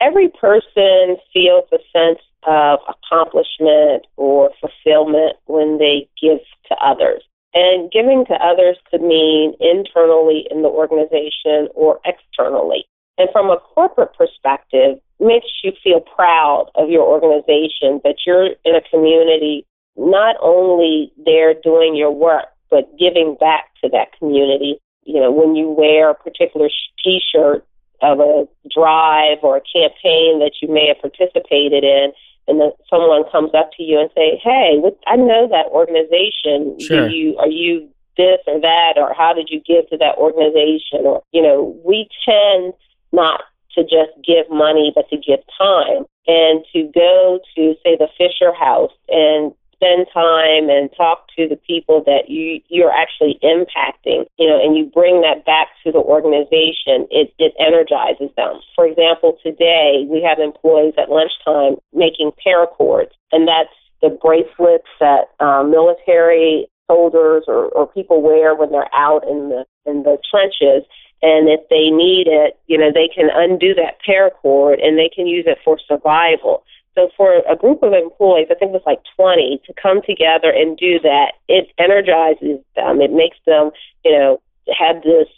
every 0.00 0.28
person 0.28 1.16
feels 1.32 1.64
a 1.72 1.78
sense 1.92 2.20
of 2.46 2.78
accomplishment 2.88 4.06
or 4.16 4.50
fulfillment 4.60 5.36
when 5.46 5.78
they 5.78 6.08
give 6.20 6.38
to 6.68 6.74
others. 6.76 7.22
And 7.52 7.90
giving 7.90 8.24
to 8.26 8.34
others 8.34 8.76
could 8.90 9.02
mean 9.02 9.54
internally 9.60 10.46
in 10.50 10.62
the 10.62 10.68
organization 10.68 11.68
or 11.74 11.98
externally. 12.04 12.84
And 13.18 13.28
from 13.32 13.50
a 13.50 13.58
corporate 13.58 14.14
perspective, 14.16 14.98
makes 15.18 15.48
you 15.62 15.72
feel 15.84 16.00
proud 16.00 16.70
of 16.76 16.88
your 16.88 17.02
organization 17.02 18.00
that 18.04 18.16
you're 18.24 18.54
in 18.64 18.74
a 18.74 18.80
community 18.90 19.66
not 19.96 20.36
only 20.40 21.12
there 21.26 21.52
doing 21.52 21.94
your 21.94 22.10
work, 22.10 22.46
but 22.70 22.96
giving 22.98 23.36
back 23.38 23.66
to 23.82 23.90
that 23.90 24.16
community. 24.18 24.80
You 25.04 25.20
know, 25.20 25.30
when 25.30 25.56
you 25.56 25.68
wear 25.68 26.10
a 26.10 26.14
particular 26.14 26.68
t-shirt 27.02 27.66
of 28.02 28.20
a 28.20 28.46
drive 28.72 29.38
or 29.42 29.56
a 29.56 29.60
campaign 29.60 30.38
that 30.40 30.52
you 30.62 30.72
may 30.72 30.88
have 30.88 31.00
participated 31.00 31.84
in, 31.84 32.12
and 32.48 32.60
then 32.60 32.70
someone 32.88 33.24
comes 33.30 33.54
up 33.54 33.70
to 33.76 33.82
you 33.82 34.00
and 34.00 34.10
say, 34.14 34.40
"Hey, 34.42 34.80
I 35.06 35.16
know 35.16 35.48
that 35.48 35.66
organization. 35.66 36.78
Sure. 36.80 37.08
Do 37.08 37.14
you 37.14 37.36
are 37.38 37.48
you 37.48 37.88
this 38.16 38.40
or 38.46 38.60
that, 38.60 38.94
or 38.96 39.14
how 39.14 39.32
did 39.32 39.48
you 39.50 39.60
give 39.60 39.88
to 39.90 39.96
that 39.98 40.16
organization?" 40.16 41.06
Or 41.06 41.22
you 41.32 41.42
know, 41.42 41.76
we 41.84 42.08
tend 42.24 42.74
not 43.12 43.42
to 43.74 43.82
just 43.82 44.12
give 44.24 44.50
money, 44.50 44.92
but 44.94 45.08
to 45.10 45.16
give 45.16 45.40
time 45.56 46.04
and 46.26 46.64
to 46.72 46.90
go 46.94 47.40
to 47.56 47.74
say 47.82 47.96
the 47.96 48.08
Fisher 48.18 48.52
House 48.52 48.92
and 49.08 49.52
spend 49.80 50.06
time 50.12 50.68
and 50.68 50.90
talk 50.96 51.26
to 51.36 51.48
the 51.48 51.56
people 51.56 52.04
that 52.04 52.28
you 52.28 52.60
you're 52.68 52.92
actually 52.92 53.38
impacting, 53.42 54.26
you 54.38 54.46
know, 54.46 54.60
and 54.62 54.76
you 54.76 54.84
bring 54.84 55.22
that 55.22 55.46
back 55.46 55.68
to 55.84 55.90
the 55.90 55.98
organization, 55.98 57.08
it, 57.10 57.32
it 57.38 57.54
energizes 57.58 58.28
them. 58.36 58.60
For 58.76 58.86
example, 58.86 59.38
today 59.42 60.06
we 60.08 60.22
have 60.22 60.38
employees 60.38 60.94
at 60.98 61.08
lunchtime 61.08 61.80
making 61.94 62.32
paracords, 62.46 63.12
and 63.32 63.48
that's 63.48 63.72
the 64.02 64.10
bracelets 64.10 64.88
that 65.00 65.32
um, 65.40 65.70
military 65.70 66.68
soldiers 66.86 67.44
or, 67.46 67.66
or 67.68 67.86
people 67.86 68.20
wear 68.22 68.54
when 68.54 68.70
they're 68.70 68.94
out 68.94 69.24
in 69.28 69.48
the 69.48 69.64
in 69.86 70.02
the 70.02 70.18
trenches. 70.30 70.84
And 71.22 71.50
if 71.50 71.60
they 71.68 71.90
need 71.90 72.28
it, 72.28 72.58
you 72.66 72.78
know, 72.78 72.90
they 72.92 73.08
can 73.08 73.28
undo 73.32 73.74
that 73.74 73.98
paracord 74.06 74.82
and 74.82 74.98
they 74.98 75.10
can 75.14 75.26
use 75.26 75.44
it 75.46 75.58
for 75.62 75.78
survival. 75.86 76.64
So 76.94 77.08
for 77.16 77.42
a 77.48 77.56
group 77.56 77.82
of 77.82 77.92
employees, 77.92 78.48
I 78.50 78.54
think 78.54 78.70
it 78.70 78.80
was 78.80 78.82
like 78.86 79.00
20, 79.16 79.62
to 79.66 79.72
come 79.80 80.00
together 80.02 80.50
and 80.50 80.76
do 80.76 80.98
that, 81.00 81.32
it 81.48 81.68
energizes 81.78 82.58
them. 82.74 83.00
It 83.00 83.12
makes 83.12 83.38
them, 83.46 83.70
you 84.04 84.12
know, 84.12 84.40
have 84.76 85.02
this 85.02 85.28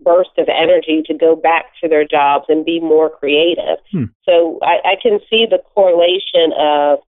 burst 0.00 0.30
of 0.38 0.48
energy 0.48 1.02
to 1.06 1.14
go 1.14 1.36
back 1.36 1.66
to 1.82 1.88
their 1.88 2.06
jobs 2.06 2.46
and 2.48 2.64
be 2.64 2.80
more 2.80 3.10
creative. 3.10 3.78
Hmm. 3.90 4.04
So 4.24 4.58
I, 4.62 4.78
I 4.84 4.96
can 5.02 5.18
see 5.28 5.46
the 5.48 5.60
correlation 5.74 6.52
of 6.58 7.00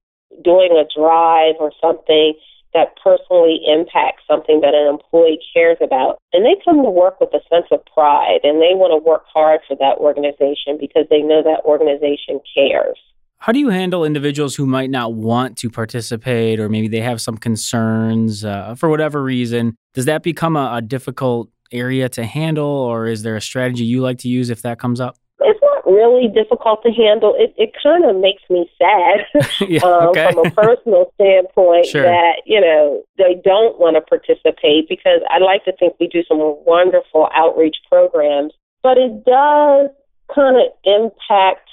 doing 0.43 0.73
a 0.73 0.85
drive 0.95 1.55
or 1.59 1.73
something 1.81 2.35
that 2.73 2.95
personally 3.03 3.61
impacts 3.67 4.23
something 4.29 4.61
that 4.61 4.75
an 4.75 4.87
employee 4.87 5.41
cares 5.53 5.79
about. 5.81 6.19
And 6.33 6.45
they 6.45 6.55
come 6.65 6.83
to 6.83 6.91
work 6.91 7.21
with 7.21 7.35
a 7.35 7.43
sense 7.51 7.67
of 7.73 7.85
pride 7.93 8.41
and 8.45 8.63
they 8.63 8.75
want 8.79 8.93
to 8.93 9.03
work 9.03 9.25
hard 9.27 9.61
for 9.67 9.77
that 9.77 9.99
organization 9.99 10.79
because 10.79 11.07
they 11.11 11.23
know 11.23 11.43
that 11.43 11.65
organization 11.65 12.41
cares. 12.55 12.99
How 13.41 13.53
do 13.53 13.59
you 13.59 13.71
handle 13.71 14.05
individuals 14.05 14.55
who 14.55 14.67
might 14.67 14.91
not 14.91 15.15
want 15.15 15.57
to 15.59 15.71
participate 15.71 16.61
or 16.61 16.69
maybe 16.69 16.89
they 16.89 17.01
have 17.01 17.23
some 17.23 17.39
concerns 17.39 18.45
uh, 18.45 18.75
for 18.75 18.91
whatever 18.91 19.23
reason? 19.23 19.79
Does 19.95 20.05
that 20.05 20.23
become 20.23 20.57
a, 20.57 20.75
a 20.75 20.83
difficult 20.83 21.49
area 21.73 22.11
to 22.11 22.27
handle 22.27 22.67
or 22.67 23.07
is 23.07 23.23
there 23.23 23.37
a 23.37 23.41
strategy 23.41 23.85
you 23.85 24.03
like 24.03 24.19
to 24.19 24.29
use 24.29 24.51
if 24.51 24.61
that 24.61 24.79
comes 24.79 25.01
up? 25.01 25.17
It's 25.41 25.59
not 25.63 25.87
really 25.87 26.29
difficult 26.29 26.83
to 26.83 26.91
handle. 26.93 27.35
It, 27.35 27.55
it 27.57 27.71
kind 27.83 28.05
of 28.05 28.17
makes 28.17 28.43
me 28.51 28.71
sad 28.77 29.25
yeah, 29.71 29.81
um, 29.85 30.13
from 30.13 30.47
a 30.47 30.51
personal 30.51 31.11
standpoint 31.15 31.87
Sure. 31.87 32.03
that, 32.03 32.43
you 32.45 32.61
know, 32.61 33.03
they 33.17 33.41
don't 33.43 33.81
want 33.81 33.97
to 33.97 34.03
participate 34.03 34.87
because 34.87 35.23
I 35.31 35.39
like 35.39 35.65
to 35.65 35.73
think 35.79 35.95
we 35.99 36.09
do 36.09 36.23
some 36.29 36.37
wonderful 36.67 37.31
outreach 37.35 37.77
programs, 37.89 38.53
but 38.83 38.99
it 38.99 39.25
does 39.25 39.89
kind 40.35 40.57
of 40.59 40.67
impact 40.85 41.71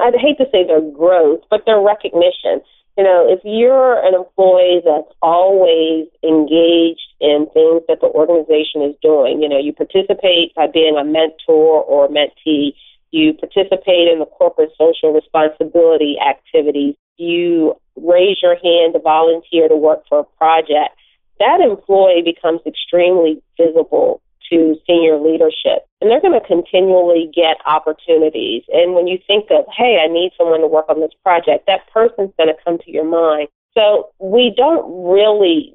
I'd 0.00 0.14
hate 0.14 0.38
to 0.38 0.46
say 0.50 0.66
their 0.66 0.80
growth, 0.80 1.40
but 1.50 1.64
their 1.66 1.80
recognition. 1.80 2.60
You 2.96 3.04
know, 3.04 3.26
if 3.26 3.40
you're 3.42 4.04
an 4.04 4.14
employee 4.14 4.82
that's 4.84 5.12
always 5.22 6.08
engaged 6.22 7.08
in 7.20 7.46
things 7.54 7.82
that 7.88 8.00
the 8.00 8.12
organization 8.12 8.82
is 8.82 8.94
doing, 9.00 9.40
you 9.40 9.48
know, 9.48 9.58
you 9.58 9.72
participate 9.72 10.54
by 10.54 10.66
being 10.66 10.96
a 10.98 11.04
mentor 11.04 11.82
or 11.82 12.06
a 12.06 12.08
mentee, 12.08 12.74
you 13.10 13.32
participate 13.34 14.08
in 14.08 14.18
the 14.18 14.26
corporate 14.26 14.72
social 14.76 15.12
responsibility 15.12 16.16
activities, 16.20 16.94
you 17.16 17.76
raise 17.96 18.36
your 18.42 18.56
hand 18.56 18.92
to 18.94 18.98
volunteer 18.98 19.68
to 19.68 19.76
work 19.76 20.02
for 20.08 20.20
a 20.20 20.24
project, 20.36 20.96
that 21.38 21.60
employee 21.60 22.22
becomes 22.22 22.60
extremely 22.66 23.42
visible 23.56 24.20
to 24.50 24.76
senior 24.86 25.18
leadership. 25.18 25.88
And 26.02 26.10
they're 26.10 26.20
going 26.20 26.38
to 26.38 26.44
continually 26.44 27.30
get 27.32 27.58
opportunities. 27.64 28.64
And 28.74 28.94
when 28.94 29.06
you 29.06 29.18
think 29.24 29.52
of, 29.52 29.64
hey, 29.70 30.02
I 30.02 30.12
need 30.12 30.32
someone 30.36 30.60
to 30.60 30.66
work 30.66 30.86
on 30.88 30.98
this 31.00 31.14
project, 31.22 31.66
that 31.68 31.88
person's 31.94 32.34
going 32.36 32.48
to 32.48 32.62
come 32.64 32.78
to 32.78 32.90
your 32.90 33.04
mind. 33.04 33.46
So 33.72 34.10
we 34.18 34.52
don't 34.56 34.82
really, 35.08 35.72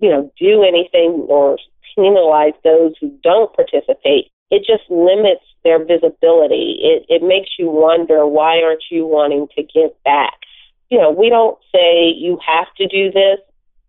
you 0.00 0.10
know, 0.10 0.32
do 0.40 0.64
anything 0.64 1.24
or 1.28 1.56
penalize 1.94 2.54
those 2.64 2.94
who 3.00 3.16
don't 3.22 3.54
participate. 3.54 4.32
It 4.50 4.66
just 4.66 4.90
limits 4.90 5.44
their 5.62 5.78
visibility. 5.78 6.80
It, 6.82 7.06
it 7.08 7.22
makes 7.22 7.50
you 7.56 7.70
wonder, 7.70 8.26
why 8.26 8.62
aren't 8.62 8.84
you 8.90 9.06
wanting 9.06 9.46
to 9.54 9.62
give 9.62 9.90
back? 10.04 10.40
You 10.90 10.98
know, 10.98 11.12
we 11.12 11.28
don't 11.28 11.58
say 11.72 12.08
you 12.08 12.40
have 12.44 12.66
to 12.78 12.88
do 12.88 13.12
this, 13.12 13.38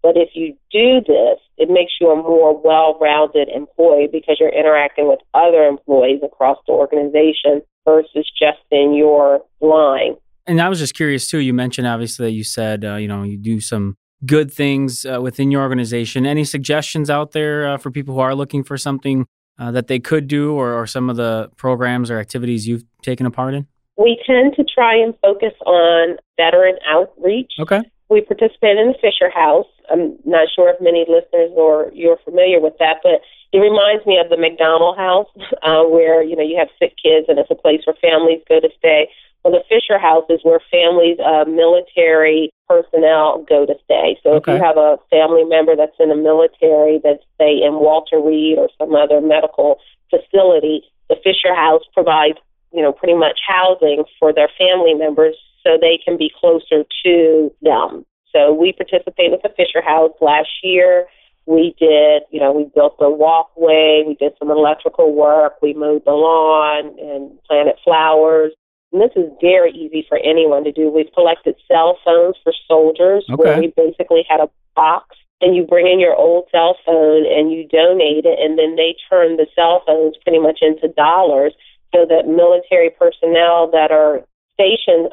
but 0.02 0.18
if 0.18 0.30
you 0.34 0.56
do 0.72 1.02
this, 1.06 1.40
it 1.58 1.70
makes 1.70 1.94
you 2.00 2.10
a 2.10 2.16
more 2.16 2.60
well 2.60 2.98
rounded 3.00 3.50
employee 3.50 4.10
because 4.12 4.38
you're 4.40 4.50
interacting 4.50 5.08
with 5.08 5.20
other 5.34 5.64
employees 5.64 6.22
across 6.24 6.58
the 6.68 6.74
organization 6.74 7.62
versus 7.86 8.30
just 8.40 8.60
in 8.72 8.94
your 8.94 9.42
line. 9.60 10.16
And 10.48 10.62
I 10.62 10.70
was 10.70 10.80
just 10.80 10.96
curious 10.96 11.28
too. 11.28 11.38
You 11.40 11.54
mentioned 11.54 11.88
obviously 11.88 12.28
that 12.28 12.32
you 12.32 12.44
said 12.44 12.84
uh, 12.84 12.96
you 12.96 13.08
know 13.08 13.24
you 13.24 13.38
do 13.38 13.60
some 13.60 13.96
good 14.26 14.52
things 14.52 15.06
uh, 15.06 15.22
within 15.22 15.52
your 15.52 15.62
organization. 15.62 16.26
Any 16.26 16.44
suggestions 16.44 17.10
out 17.10 17.32
there 17.32 17.68
uh, 17.68 17.78
for 17.78 17.92
people 17.92 18.16
who 18.16 18.22
are 18.22 18.36
looking 18.36 18.64
for 18.64 18.78
something 18.78 19.26
uh, 19.60 19.72
that 19.72 19.88
they 19.88 20.00
could 20.00 20.28
do, 20.28 20.54
or, 20.54 20.74
or 20.74 20.88
some 20.88 21.10
of 21.10 21.18
the 21.18 21.50
programs 21.56 22.10
or 22.10 22.20
activities 22.20 22.68
you've 22.68 22.84
taken 23.02 23.26
a 23.26 23.32
part 23.32 23.54
in? 23.54 23.68
We 23.98 24.20
tend 24.26 24.56
to 24.56 24.64
try 24.64 24.96
and 24.96 25.14
focus 25.22 25.54
on 25.66 26.18
veteran 26.38 26.78
outreach. 26.88 27.52
Okay. 27.60 27.82
We 28.10 28.22
participate 28.22 28.78
in 28.78 28.88
the 28.88 28.96
Fisher 29.00 29.30
House. 29.34 29.68
I'm 29.92 30.18
not 30.26 30.48
sure 30.56 30.70
if 30.70 30.80
many 30.82 31.06
listeners 31.08 31.52
or 31.56 31.92
you're 31.94 32.18
familiar 32.24 32.60
with 32.60 32.74
that, 32.80 32.98
but 33.04 33.22
it 33.52 33.60
reminds 33.60 34.06
me 34.06 34.18
of 34.18 34.30
the 34.30 34.38
McDonald 34.38 34.98
House, 34.98 35.28
uh, 35.64 35.84
where 35.84 36.24
you 36.24 36.36
know 36.36 36.44
you 36.44 36.58
have 36.58 36.70
sick 36.80 36.96
kids 37.02 37.28
and 37.28 37.38
it's 37.40 37.52
a 37.52 37.56
place 37.56 37.82
where 37.86 37.96
families 38.02 38.42
go 38.48 38.60
to 38.60 38.70
stay. 38.78 39.10
Well, 39.44 39.54
the 39.54 39.64
Fisher 39.68 39.98
House 39.98 40.26
is 40.30 40.40
where 40.44 40.62
families, 40.70 41.18
uh, 41.18 41.46
military 41.50 42.52
personnel 42.70 43.44
go 43.50 43.66
to 43.66 43.74
stay. 43.84 44.20
So 44.22 44.34
Okay. 44.38 44.54
if 44.54 44.60
you 44.60 44.64
have 44.64 44.78
a 44.78 45.00
family 45.10 45.44
member 45.44 45.76
that's 45.76 45.98
in 46.00 46.10
the 46.10 46.16
military, 46.16 47.00
that's 47.04 47.24
say 47.40 47.58
in 47.58 47.80
Walter 47.80 48.20
Reed 48.20 48.60
or 48.60 48.70
some 48.78 48.96
other 48.96 49.20
medical 49.20 49.80
facility, 50.12 50.84
the 51.10 51.16
Fisher 51.24 51.56
House 51.56 51.84
provides 51.94 52.38
you 52.72 52.82
know 52.82 52.92
pretty 52.94 53.16
much 53.16 53.40
housing 53.46 54.04
for 54.20 54.32
their 54.32 54.50
family 54.58 54.94
members 54.94 55.36
so 55.64 55.78
they 55.80 56.00
can 56.04 56.18
be 56.18 56.32
closer 56.40 56.84
to 57.04 57.52
them. 57.62 58.06
So 58.32 58.54
we 58.54 58.74
participated 58.74 59.32
with 59.32 59.42
the 59.42 59.50
Fisher 59.56 59.82
House 59.82 60.12
last 60.22 60.50
year. 60.64 61.08
We 61.46 61.76
did, 61.80 62.24
you 62.30 62.40
know, 62.40 62.52
we 62.52 62.66
built 62.74 62.98
the 63.00 63.10
walkway, 63.10 64.04
we 64.06 64.16
did 64.16 64.34
some 64.38 64.52
electrical 64.52 65.14
work, 65.14 65.56
we 65.62 65.74
mowed 65.74 66.04
the 66.06 66.12
lawn 66.12 66.98
and 67.00 67.32
planted 67.46 67.76
flowers. 67.84 68.54
And 68.94 69.02
this 69.02 69.12
is 69.16 69.32
very 69.42 69.72
easy 69.72 70.06
for 70.08 70.20
anyone 70.20 70.64
to 70.66 70.72
do. 70.72 70.90
We've 70.90 71.12
collected 71.14 71.56
cell 71.68 71.98
phones 72.06 72.36
for 72.44 72.54
soldiers 72.68 73.26
where 73.36 73.60
we 73.60 73.74
basically 73.76 74.24
had 74.30 74.40
a 74.40 74.50
box 74.76 75.18
and 75.42 75.56
you 75.56 75.66
bring 75.66 75.88
in 75.88 76.00
your 76.00 76.16
old 76.16 76.46
cell 76.52 76.78
phone 76.86 77.26
and 77.26 77.52
you 77.52 77.68
donate 77.68 78.26
it 78.26 78.40
and 78.40 78.58
then 78.58 78.76
they 78.76 78.96
turn 79.10 79.38
the 79.38 79.48
cell 79.56 79.82
phones 79.86 80.16
pretty 80.24 80.40
much 80.40 80.60
into 80.62 80.88
dollars 80.90 81.54
so 81.94 82.06
that 82.08 82.28
military 82.28 82.90
personnel 82.90 83.70
that 83.72 83.92
are 83.92 84.24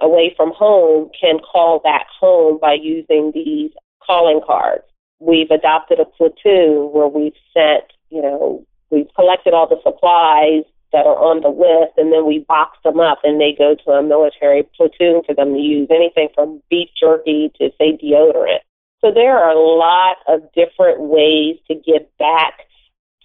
away 0.00 0.35
from 0.37 0.52
home 0.52 1.11
can 1.19 1.38
call 1.38 1.78
back 1.78 2.07
home 2.21 2.59
by 2.61 2.75
using 2.75 3.33
these 3.35 3.71
calling 4.05 4.40
cards. 4.47 4.85
We've 5.21 5.50
adopted 5.50 6.00
a 6.00 6.05
platoon 6.05 6.93
where 6.93 7.09
we've 7.09 7.37
sent, 7.52 7.85
you 8.11 8.23
know, 8.23 8.64
we've 8.90 9.09
collected 9.14 9.52
all 9.52 9.69
the 9.69 9.81
supplies 9.83 10.64
that 10.93 11.05
are 11.05 11.19
on 11.19 11.43
the 11.43 11.49
list 11.49 11.99
and 11.99 12.12
then 12.12 12.26
we 12.26 12.45
box 12.49 12.78
them 12.83 12.99
up 12.99 13.19
and 13.23 13.40
they 13.40 13.55
go 13.57 13.75
to 13.75 13.90
a 13.90 14.02
military 14.02 14.62
platoon 14.76 15.23
for 15.26 15.35
them 15.35 15.52
to 15.52 15.61
use 15.61 15.88
anything 15.90 16.28
from 16.35 16.62
beef 16.71 16.88
jerky 16.99 17.52
to 17.59 17.71
say 17.78 17.99
deodorant. 18.02 18.61
So 19.00 19.12
there 19.12 19.38
are 19.38 19.50
a 19.50 19.59
lot 19.59 20.17
of 20.26 20.40
different 20.55 21.00
ways 21.00 21.57
to 21.69 21.75
give 21.75 22.07
back 22.19 22.55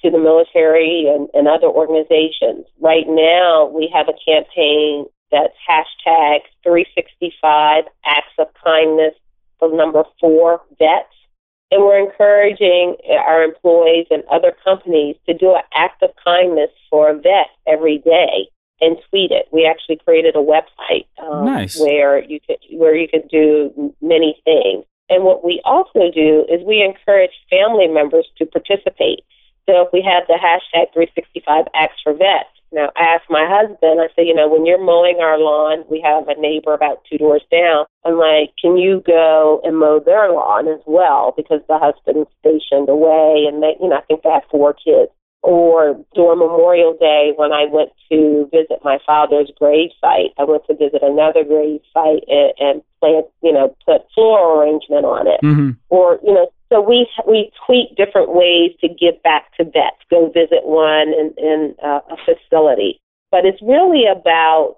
to 0.03 0.12
the 0.12 0.20
military 0.20 1.08
and, 1.08 1.30
and 1.34 1.48
other 1.48 1.68
organizations. 1.68 2.65
Right 2.80 3.08
now, 3.08 3.72
we 3.74 3.89
have 3.94 4.08
a 4.10 4.20
campaign 4.25 5.06
That's 5.34 5.58
hashtag 5.68 6.42
365 6.62 7.86
acts 8.06 8.36
of 8.38 8.48
kindness, 8.63 9.16
the 9.60 9.68
number 9.68 10.04
four 10.20 10.62
vets. 10.78 11.10
And 11.72 11.82
we're 11.82 12.06
encouraging 12.06 12.98
our 13.10 13.44
employees 13.44 14.06
and 14.12 14.24
other 14.32 14.54
companies 14.63 15.16
to 15.25 15.34
do 15.34 15.56
an 15.56 15.63
act 15.74 16.04
of 16.04 16.12
kindness 16.24 16.70
for 16.92 17.10
a 17.10 17.16
vet 17.16 17.50
every 17.66 17.98
day 17.98 18.48
and 18.80 18.98
tweet 19.10 19.32
it. 19.32 19.48
We 19.52 19.66
actually 19.66 19.98
created 20.06 20.36
a 20.36 20.40
website 20.40 21.08
um, 21.18 21.46
nice. 21.46 21.80
where 21.80 22.24
you 22.24 22.40
could 22.46 22.60
where 22.74 22.96
you 22.96 23.08
could 23.08 23.28
do 23.28 23.92
many 24.02 24.38
things. 24.46 24.86
And 25.10 25.24
what 25.24 25.44
we 25.44 25.62
also 25.66 26.12
do 26.13 26.46
is 26.48 26.62
we 26.63 26.84
encourage 26.84 27.32
family 27.50 27.88
members 27.88 28.28
to 28.38 28.46
participate. 28.46 29.25
So 29.66 29.82
if 29.82 29.90
we 29.94 30.04
have 30.04 30.28
the 30.28 30.38
hashtag 30.38 30.94
365 30.94 31.66
Acts 31.74 32.02
for 32.04 32.13
Vets, 32.13 32.52
now 32.74 32.89
I 32.96 33.15
asked 33.15 33.30
my 33.30 33.46
husband, 33.48 34.01
I 34.01 34.10
said, 34.15 34.27
you 34.27 34.34
know, 34.34 34.50
when 34.50 34.65
you're 34.65 34.84
mowing 34.84 35.20
our 35.22 35.38
lawn, 35.39 35.86
we 35.89 36.01
have 36.01 36.27
a 36.27 36.39
neighbor 36.39 36.74
about 36.74 37.03
two 37.10 37.18
doors 37.18 37.44
down. 37.51 37.86
I'm 38.03 38.18
like, 38.18 38.51
can 38.60 38.77
you 38.77 39.03
go 39.06 39.62
and 39.63 39.77
mow 39.77 40.01
their 40.03 40.32
lawn 40.32 40.68
as 40.68 40.82
well? 40.86 41.34
Because 41.38 41.62
the 41.68 41.77
husband's 41.77 42.30
stationed 42.39 42.89
away 42.89 43.46
and 43.48 43.62
they, 43.62 43.77
you 43.80 43.89
know, 43.89 43.98
I 43.98 44.01
think 44.01 44.24
they 44.24 44.30
have 44.30 44.50
four 44.51 44.74
kids 44.74 45.12
or 45.44 46.00
during 46.15 46.39
Memorial 46.39 46.96
Day 46.98 47.34
when 47.36 47.51
I 47.51 47.65
went 47.70 47.92
to 48.10 48.50
visit 48.51 48.80
my 48.84 48.98
father's 49.06 49.51
grave 49.60 49.92
site, 50.00 50.32
I 50.39 50.46
went 50.46 50.65
to 50.68 50.74
visit 50.74 51.03
another 51.03 51.44
grave 51.44 51.82
site 51.94 52.24
and, 52.27 52.53
and 52.60 52.82
plant, 53.01 53.27
you 53.44 53.51
know, 53.51 53.75
put 53.86 54.08
floral 54.15 54.62
arrangement 54.62 55.03
on 55.06 55.27
it. 55.27 55.42
Mm-hmm. 55.44 55.72
Or, 55.89 56.18
you 56.24 56.34
know, 56.34 56.48
so 56.74 56.82
we 56.82 57.08
we 57.27 57.51
tweak 57.65 57.96
different 57.96 58.34
ways 58.34 58.72
to 58.82 58.88
give 58.88 59.22
back 59.22 59.56
to 59.58 59.63
vets. 59.63 60.01
Go 60.10 60.32
visit 60.34 60.65
one 60.65 61.10
in, 61.10 61.34
in 61.38 61.75
uh, 61.84 62.00
a 62.10 62.18
facility, 62.25 63.00
but 63.30 63.46
it's 63.46 63.62
really 63.62 64.06
about 64.08 64.77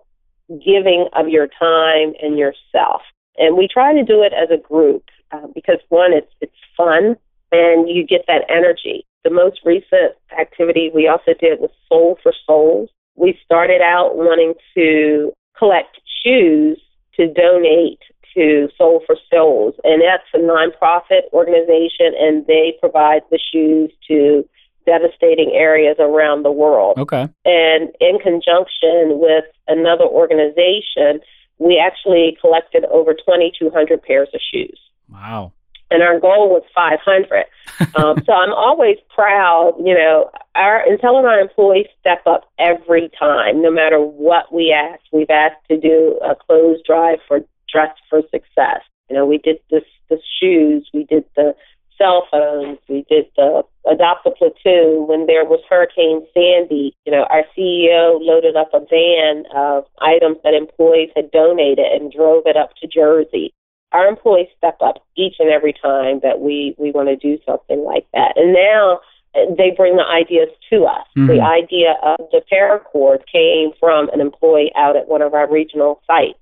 giving 0.50 1.08
of 1.14 1.30
your 1.30 1.48
time 1.48 2.14
and 2.22 2.38
yourself. 2.38 3.02
And 3.38 3.56
we 3.58 3.70
try 3.72 3.94
to 3.94 4.04
do 4.04 4.24
it 4.24 4.34
as 4.34 4.50
a 4.52 4.62
group 4.62 5.06
uh, 5.32 5.48
because 5.56 5.80
one, 5.88 6.12
it's 6.12 6.32
it's 6.42 6.54
fun 6.76 7.16
and 7.54 7.88
you 7.88 8.06
get 8.06 8.26
that 8.28 8.44
energy. 8.50 9.06
The 9.24 9.30
most 9.30 9.62
recent 9.64 10.14
activity 10.38 10.92
we 10.94 11.08
also 11.08 11.34
did 11.40 11.62
was 11.62 11.72
Soul 11.88 12.18
for 12.22 12.34
Souls. 12.46 12.90
We 13.16 13.40
started 13.46 13.82
out 13.82 14.18
wanting 14.18 14.56
to 14.76 15.32
collect 15.58 15.98
shoes 16.24 16.78
to 17.16 17.32
donate 17.32 18.02
to 18.36 18.70
Soul 18.78 19.02
for 19.06 19.16
Souls, 19.34 19.74
and 19.84 20.02
that's 20.02 20.24
a 20.34 20.38
nonprofit 20.38 21.32
organization, 21.34 22.14
and 22.20 22.46
they 22.48 22.78
provide 22.80 23.22
the 23.32 23.40
shoes 23.40 23.92
to 24.08 24.48
devastating 24.86 25.52
areas 25.54 25.96
around 26.00 26.44
the 26.44 26.52
world. 26.52 26.98
Okay. 26.98 27.28
And 27.46 27.90
in 28.00 28.20
conjunction 28.20 29.20
with 29.20 29.46
another 29.68 30.06
organization, 30.06 31.22
we 31.58 31.80
actually 31.80 32.38
collected 32.40 32.86
over 32.86 33.14
2,200 33.14 34.04
pairs 34.04 34.30
of 34.34 34.42
shoes. 34.52 34.80
Wow 35.10 35.54
and 35.92 36.04
our 36.04 36.20
goal 36.20 36.50
was 36.50 36.64
500. 36.74 37.46
um, 37.96 38.24
so 38.26 38.34
I'm 38.34 38.54
always 38.54 38.98
proud, 39.14 39.76
you 39.84 39.94
know, 39.94 40.30
our 40.56 40.88
in 40.88 40.98
telling 41.00 41.26
our 41.26 41.40
employees 41.40 41.88
step 42.00 42.22
up 42.26 42.50
every 42.60 43.10
time, 43.20 43.62
no 43.62 43.72
matter 43.72 44.00
what 44.00 44.54
we 44.54 44.72
ask. 44.72 45.02
We've 45.12 45.30
asked 45.30 45.66
to 45.70 45.80
do 45.80 46.20
a 46.24 46.36
clothes 46.36 46.80
drive 46.86 47.20
for 47.28 47.42
Dress 47.72 47.96
for 48.10 48.22
Success. 48.32 48.82
You 49.10 49.16
know, 49.16 49.26
we 49.26 49.38
did 49.38 49.58
this 49.70 49.84
the 50.10 50.20
shoes, 50.40 50.88
we 50.94 51.04
did 51.06 51.26
the 51.36 51.56
cell 51.98 52.28
phones, 52.30 52.80
we 52.90 53.06
did 53.10 53.26
the 53.36 53.64
adopt 53.90 54.26
a 54.26 54.32
platoon 54.32 55.08
when 55.08 55.26
there 55.28 55.46
was 55.46 55.62
Hurricane 55.70 56.26
Sandy. 56.34 56.96
You 57.06 57.12
know, 57.12 57.26
our 57.30 57.44
CEO 57.58 58.18
loaded 58.20 58.56
up 58.56 58.70
a 58.74 58.80
van 58.80 59.46
of 59.56 59.86
items 60.00 60.38
that 60.44 60.54
employees 60.54 61.10
had 61.16 61.32
donated 61.32 61.86
and 61.86 62.12
drove 62.12 62.44
it 62.46 62.58
up 62.58 62.72
to 62.82 62.88
Jersey 62.88 63.54
our 63.96 64.08
employees 64.08 64.48
step 64.58 64.78
up 64.82 64.96
each 65.16 65.36
and 65.40 65.50
every 65.50 65.74
time 65.74 66.20
that 66.22 66.42
we 66.42 66.76
we 66.78 66.92
want 66.92 67.08
to 67.08 67.16
do 67.16 67.42
something 67.46 67.84
like 67.84 68.06
that. 68.14 68.34
And 68.36 68.54
now 68.54 69.00
uh, 69.34 69.56
they 69.58 69.72
bring 69.76 69.96
the 69.96 70.04
ideas 70.04 70.50
to 70.70 70.84
us. 70.84 71.08
Mm-hmm. 71.18 71.28
The 71.28 71.42
idea 71.42 71.96
of 72.04 72.18
the 72.32 72.42
paracord 72.52 73.24
came 73.32 73.72
from 73.80 74.10
an 74.10 74.20
employee 74.20 74.72
out 74.76 74.98
at 74.98 75.08
one 75.08 75.22
of 75.22 75.34
our 75.34 75.50
regional 75.50 76.02
sites, 76.06 76.40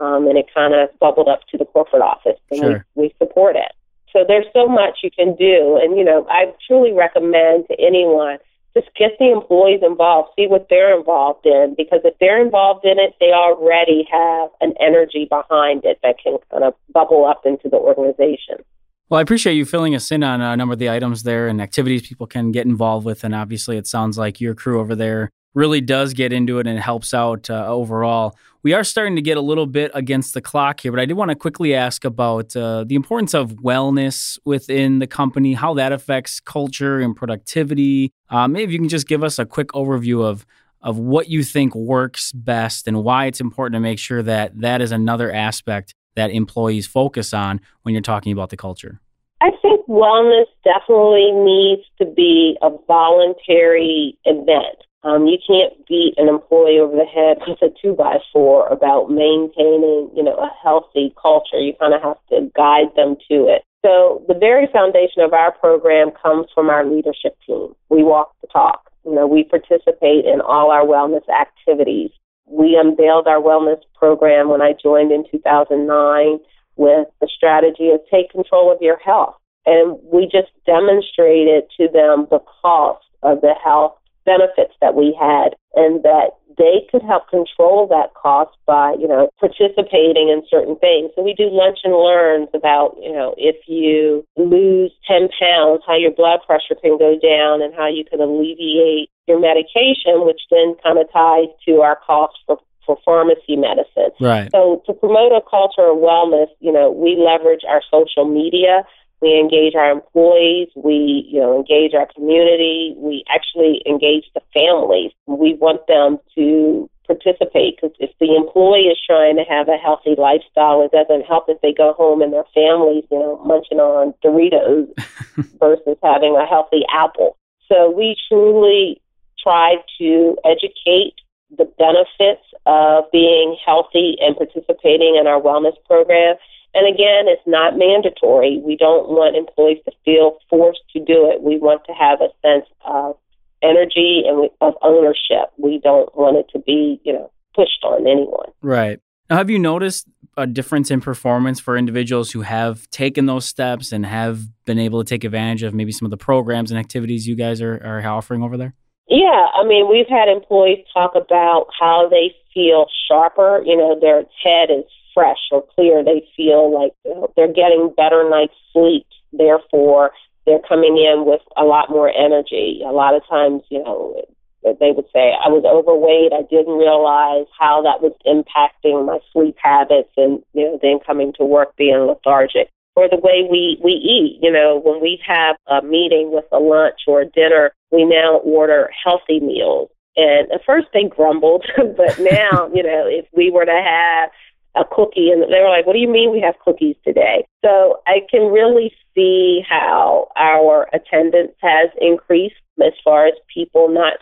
um, 0.00 0.26
and 0.26 0.36
it 0.36 0.46
kind 0.54 0.74
of 0.74 0.88
bubbled 0.98 1.28
up 1.28 1.40
to 1.50 1.58
the 1.58 1.64
corporate 1.64 2.02
office, 2.02 2.38
and 2.50 2.60
sure. 2.60 2.86
we, 2.94 3.02
we 3.04 3.14
support 3.18 3.56
it. 3.56 3.72
So 4.12 4.24
there's 4.26 4.46
so 4.52 4.66
much 4.66 4.98
you 5.02 5.10
can 5.10 5.36
do, 5.36 5.78
and 5.80 5.96
you 5.96 6.04
know 6.04 6.26
I 6.28 6.52
truly 6.66 6.92
recommend 6.92 7.68
to 7.68 7.76
anyone 7.78 8.38
just 8.74 8.88
get 8.96 9.12
the 9.18 9.32
employees 9.32 9.80
involved, 9.82 10.30
see 10.36 10.46
what 10.46 10.68
they're 10.70 10.96
involved 10.96 11.44
in, 11.44 11.74
because 11.76 12.00
if 12.04 12.14
they're 12.20 12.40
involved 12.40 12.84
in 12.84 12.98
it, 12.98 13.14
they 13.18 13.32
already 13.32 14.06
have 14.10 14.50
an 14.60 14.74
energy 14.80 15.26
behind 15.28 15.84
it 15.84 15.98
that 16.02 16.16
can 16.22 16.38
kind 16.50 16.64
of 16.64 16.74
bubble 16.92 17.26
up 17.26 17.42
into 17.44 17.68
the 17.68 17.76
organization. 17.76 18.64
Well, 19.08 19.18
I 19.18 19.22
appreciate 19.22 19.54
you 19.54 19.64
filling 19.64 19.96
us 19.96 20.12
in 20.12 20.22
on 20.22 20.40
a 20.40 20.56
number 20.56 20.74
of 20.74 20.78
the 20.78 20.88
items 20.88 21.24
there 21.24 21.48
and 21.48 21.60
activities 21.60 22.06
people 22.06 22.28
can 22.28 22.52
get 22.52 22.64
involved 22.64 23.04
with. 23.04 23.24
And 23.24 23.34
obviously, 23.34 23.76
it 23.76 23.88
sounds 23.88 24.16
like 24.16 24.40
your 24.40 24.54
crew 24.54 24.78
over 24.78 24.94
there 24.94 25.30
really 25.52 25.80
does 25.80 26.14
get 26.14 26.32
into 26.32 26.60
it 26.60 26.68
and 26.68 26.78
helps 26.78 27.12
out 27.12 27.50
uh, 27.50 27.66
overall. 27.66 28.36
We 28.62 28.74
are 28.74 28.84
starting 28.84 29.16
to 29.16 29.22
get 29.22 29.38
a 29.38 29.40
little 29.40 29.66
bit 29.66 29.90
against 29.94 30.34
the 30.34 30.42
clock 30.42 30.80
here, 30.80 30.92
but 30.92 31.00
I 31.00 31.06
did 31.06 31.14
want 31.14 31.30
to 31.30 31.34
quickly 31.34 31.74
ask 31.74 32.04
about 32.04 32.54
uh, 32.54 32.84
the 32.84 32.94
importance 32.94 33.32
of 33.32 33.52
wellness 33.52 34.38
within 34.44 34.98
the 34.98 35.06
company, 35.06 35.54
how 35.54 35.72
that 35.74 35.92
affects 35.92 36.40
culture 36.40 37.00
and 37.00 37.16
productivity. 37.16 38.12
Uh, 38.28 38.48
maybe 38.48 38.74
you 38.74 38.78
can 38.78 38.90
just 38.90 39.08
give 39.08 39.24
us 39.24 39.38
a 39.38 39.46
quick 39.46 39.68
overview 39.68 40.22
of 40.22 40.44
of 40.82 40.98
what 40.98 41.28
you 41.28 41.42
think 41.42 41.74
works 41.74 42.32
best 42.32 42.88
and 42.88 43.02
why 43.04 43.26
it's 43.26 43.40
important 43.40 43.74
to 43.74 43.80
make 43.80 43.98
sure 43.98 44.22
that 44.22 44.58
that 44.60 44.80
is 44.80 44.92
another 44.92 45.30
aspect 45.30 45.94
that 46.16 46.30
employees 46.30 46.86
focus 46.86 47.34
on 47.34 47.60
when 47.82 47.94
you're 47.94 48.00
talking 48.00 48.32
about 48.32 48.48
the 48.50 48.56
culture. 48.56 49.00
I 49.42 49.50
think 49.62 49.86
wellness 49.88 50.46
definitely 50.64 51.32
needs 51.32 51.82
to 51.98 52.06
be 52.06 52.56
a 52.62 52.70
voluntary 52.86 54.18
event. 54.24 54.84
Um, 55.02 55.26
you 55.26 55.38
can't 55.46 55.72
beat 55.88 56.14
an 56.18 56.28
employee 56.28 56.78
over 56.78 56.94
the 56.94 57.06
head 57.06 57.38
with 57.46 57.62
a 57.62 57.74
two 57.80 57.94
by 57.94 58.18
four 58.32 58.68
about 58.68 59.10
maintaining, 59.10 60.10
you 60.14 60.22
know, 60.22 60.36
a 60.36 60.50
healthy 60.62 61.14
culture. 61.20 61.58
You 61.58 61.72
kind 61.80 61.94
of 61.94 62.02
have 62.02 62.18
to 62.28 62.50
guide 62.54 62.94
them 62.96 63.16
to 63.30 63.48
it. 63.48 63.62
So 63.82 64.22
the 64.28 64.34
very 64.34 64.68
foundation 64.70 65.22
of 65.22 65.32
our 65.32 65.52
program 65.52 66.10
comes 66.10 66.48
from 66.54 66.68
our 66.68 66.84
leadership 66.84 67.38
team. 67.46 67.74
We 67.88 68.02
walk 68.02 68.34
the 68.42 68.48
talk. 68.48 68.90
You 69.06 69.14
know, 69.14 69.26
we 69.26 69.44
participate 69.44 70.26
in 70.26 70.42
all 70.42 70.70
our 70.70 70.84
wellness 70.84 71.26
activities. 71.30 72.10
We 72.46 72.76
unveiled 72.78 73.26
our 73.26 73.40
wellness 73.40 73.80
program 73.94 74.50
when 74.50 74.60
I 74.60 74.74
joined 74.82 75.12
in 75.12 75.24
2009 75.30 76.40
with 76.76 77.08
the 77.20 77.28
strategy 77.34 77.88
of 77.88 78.00
take 78.10 78.30
control 78.30 78.70
of 78.70 78.82
your 78.82 78.98
health. 78.98 79.36
And 79.64 79.98
we 80.02 80.24
just 80.24 80.50
demonstrated 80.66 81.64
to 81.78 81.88
them 81.88 82.26
the 82.30 82.40
cost 82.60 83.04
of 83.22 83.40
the 83.40 83.54
health 83.62 83.94
benefits 84.24 84.74
that 84.80 84.94
we 84.94 85.16
had 85.18 85.56
and 85.74 86.02
that 86.02 86.36
they 86.58 86.86
could 86.90 87.02
help 87.02 87.28
control 87.30 87.86
that 87.88 88.12
cost 88.14 88.56
by, 88.66 88.94
you 88.98 89.08
know, 89.08 89.30
participating 89.38 90.28
in 90.28 90.42
certain 90.50 90.76
things. 90.76 91.10
So 91.14 91.22
we 91.22 91.32
do 91.32 91.48
lunch 91.48 91.78
and 91.84 91.94
learns 91.94 92.48
about, 92.52 92.96
you 93.00 93.12
know, 93.12 93.34
if 93.38 93.56
you 93.66 94.24
lose 94.36 94.92
10 95.06 95.28
pounds, 95.40 95.82
how 95.86 95.96
your 95.96 96.12
blood 96.12 96.40
pressure 96.46 96.74
can 96.80 96.98
go 96.98 97.16
down 97.16 97.62
and 97.62 97.72
how 97.74 97.88
you 97.88 98.04
can 98.04 98.20
alleviate 98.20 99.08
your 99.26 99.40
medication, 99.40 100.26
which 100.26 100.40
then 100.50 100.74
kind 100.82 100.98
of 100.98 101.06
ties 101.12 101.48
to 101.66 101.80
our 101.80 101.96
cost 102.06 102.36
for 102.46 102.58
for 102.86 102.98
pharmacy 103.04 103.56
medicine. 103.56 104.10
Right. 104.20 104.50
So 104.50 104.82
to 104.86 104.92
promote 104.92 105.32
a 105.32 105.40
culture 105.48 105.86
of 105.86 105.98
wellness, 105.98 106.48
you 106.60 106.72
know, 106.72 106.90
we 106.90 107.14
leverage 107.14 107.60
our 107.68 107.82
social 107.90 108.24
media 108.24 108.82
we 109.20 109.38
engage 109.38 109.74
our 109.74 109.90
employees. 109.90 110.68
We, 110.74 111.28
you 111.28 111.40
know, 111.40 111.56
engage 111.56 111.94
our 111.94 112.08
community. 112.14 112.94
We 112.96 113.24
actually 113.28 113.82
engage 113.86 114.24
the 114.34 114.40
families. 114.54 115.12
We 115.26 115.54
want 115.54 115.86
them 115.86 116.18
to 116.36 116.88
participate 117.06 117.76
because 117.76 117.96
if 117.98 118.10
the 118.20 118.36
employee 118.36 118.86
is 118.86 118.98
trying 119.04 119.36
to 119.36 119.44
have 119.44 119.68
a 119.68 119.76
healthy 119.76 120.14
lifestyle, 120.16 120.82
it 120.82 120.92
doesn't 120.92 121.26
help 121.26 121.46
if 121.48 121.60
they 121.60 121.72
go 121.72 121.92
home 121.92 122.22
and 122.22 122.32
their 122.32 122.46
families, 122.54 123.04
you 123.10 123.18
know, 123.18 123.42
munching 123.44 123.78
on 123.78 124.14
Doritos 124.24 124.88
versus 125.58 125.98
having 126.02 126.36
a 126.36 126.46
healthy 126.46 126.82
apple. 126.92 127.36
So 127.68 127.90
we 127.90 128.16
truly 128.28 129.02
try 129.42 129.76
to 129.98 130.36
educate 130.44 131.14
the 131.56 131.64
benefits 131.78 132.46
of 132.66 133.04
being 133.10 133.56
healthy 133.64 134.16
and 134.20 134.36
participating 134.36 135.16
in 135.20 135.26
our 135.26 135.40
wellness 135.40 135.74
program 135.86 136.36
and 136.74 136.86
again, 136.86 137.26
it's 137.26 137.46
not 137.46 137.76
mandatory. 137.76 138.60
We 138.64 138.76
don't 138.76 139.08
want 139.08 139.36
employees 139.36 139.78
to 139.86 139.92
feel 140.04 140.38
forced 140.48 140.82
to 140.92 141.00
do 141.00 141.30
it. 141.30 141.42
We 141.42 141.58
want 141.58 141.82
to 141.86 141.92
have 141.92 142.20
a 142.20 142.28
sense 142.42 142.66
of 142.84 143.16
energy 143.62 144.22
and 144.26 144.48
of 144.60 144.74
ownership. 144.82 145.50
We 145.58 145.80
don't 145.82 146.14
want 146.16 146.36
it 146.36 146.46
to 146.52 146.58
be, 146.60 147.00
you 147.04 147.12
know, 147.12 147.30
pushed 147.54 147.82
on 147.82 148.06
anyone. 148.06 148.50
Right. 148.62 149.00
Now, 149.28 149.36
have 149.36 149.50
you 149.50 149.58
noticed 149.58 150.06
a 150.36 150.46
difference 150.46 150.90
in 150.90 151.00
performance 151.00 151.60
for 151.60 151.76
individuals 151.76 152.30
who 152.30 152.42
have 152.42 152.88
taken 152.90 153.26
those 153.26 153.46
steps 153.46 153.92
and 153.92 154.06
have 154.06 154.42
been 154.64 154.78
able 154.78 155.02
to 155.02 155.08
take 155.08 155.24
advantage 155.24 155.62
of 155.62 155.74
maybe 155.74 155.92
some 155.92 156.06
of 156.06 156.10
the 156.10 156.16
programs 156.16 156.70
and 156.70 156.78
activities 156.78 157.26
you 157.26 157.34
guys 157.34 157.60
are, 157.60 157.80
are 157.84 158.04
offering 158.06 158.42
over 158.42 158.56
there? 158.56 158.74
Yeah, 159.08 159.46
I 159.54 159.64
mean, 159.66 159.88
we've 159.90 160.08
had 160.08 160.28
employees 160.28 160.86
talk 160.94 161.14
about 161.16 161.66
how 161.78 162.08
they 162.08 162.32
feel 162.54 162.86
sharper. 163.08 163.62
You 163.66 163.76
know, 163.76 163.98
their 164.00 164.22
head 164.42 164.70
is 164.70 164.84
fresh 165.14 165.38
or 165.50 165.64
clear. 165.74 166.04
They 166.04 166.26
feel 166.36 166.72
like 166.72 166.92
they're 167.36 167.52
getting 167.52 167.92
better 167.96 168.28
night's 168.28 168.54
sleep. 168.72 169.06
Therefore, 169.32 170.10
they're 170.46 170.62
coming 170.68 170.96
in 170.96 171.24
with 171.26 171.42
a 171.56 171.64
lot 171.64 171.90
more 171.90 172.10
energy. 172.10 172.82
A 172.84 172.92
lot 172.92 173.14
of 173.14 173.22
times, 173.28 173.62
you 173.70 173.82
know, 173.82 174.24
they 174.62 174.92
would 174.92 175.06
say, 175.12 175.32
I 175.32 175.48
was 175.48 175.64
overweight. 175.64 176.32
I 176.32 176.42
didn't 176.42 176.76
realize 176.76 177.46
how 177.58 177.82
that 177.82 178.02
was 178.02 178.12
impacting 178.26 179.06
my 179.06 179.18
sleep 179.32 179.56
habits 179.62 180.10
and, 180.16 180.42
you 180.52 180.64
know, 180.64 180.78
then 180.82 180.98
coming 181.06 181.32
to 181.38 181.44
work 181.44 181.76
being 181.76 182.06
lethargic. 182.06 182.68
Or 182.96 183.08
the 183.08 183.16
way 183.16 183.46
we, 183.48 183.78
we 183.82 183.92
eat, 183.92 184.40
you 184.42 184.50
know, 184.50 184.80
when 184.84 185.00
we 185.00 185.20
have 185.26 185.56
a 185.66 185.80
meeting 185.80 186.32
with 186.32 186.44
a 186.52 186.58
lunch 186.58 187.00
or 187.06 187.22
a 187.22 187.26
dinner, 187.26 187.72
we 187.90 188.04
now 188.04 188.38
order 188.38 188.90
healthy 189.04 189.40
meals. 189.40 189.88
And 190.16 190.50
at 190.52 190.64
first 190.66 190.88
they 190.92 191.04
grumbled, 191.04 191.64
but 191.76 192.18
now, 192.18 192.68
you 192.74 192.82
know, 192.82 193.06
if 193.06 193.26
we 193.32 193.50
were 193.50 193.64
to 193.64 193.70
have 193.70 194.30
a 194.76 194.84
cookie 194.84 195.30
and 195.30 195.42
they 195.42 195.60
were 195.60 195.68
like, 195.68 195.86
What 195.86 195.94
do 195.94 195.98
you 195.98 196.08
mean 196.10 196.30
we 196.30 196.40
have 196.40 196.54
cookies 196.64 196.96
today? 197.04 197.46
So 197.64 198.00
I 198.06 198.20
can 198.30 198.52
really 198.52 198.92
see 199.14 199.62
how 199.68 200.28
our 200.36 200.88
attendance 200.92 201.52
has 201.60 201.90
increased 202.00 202.54
as 202.82 202.92
far 203.04 203.26
as 203.26 203.34
people 203.52 203.88
not 203.88 204.14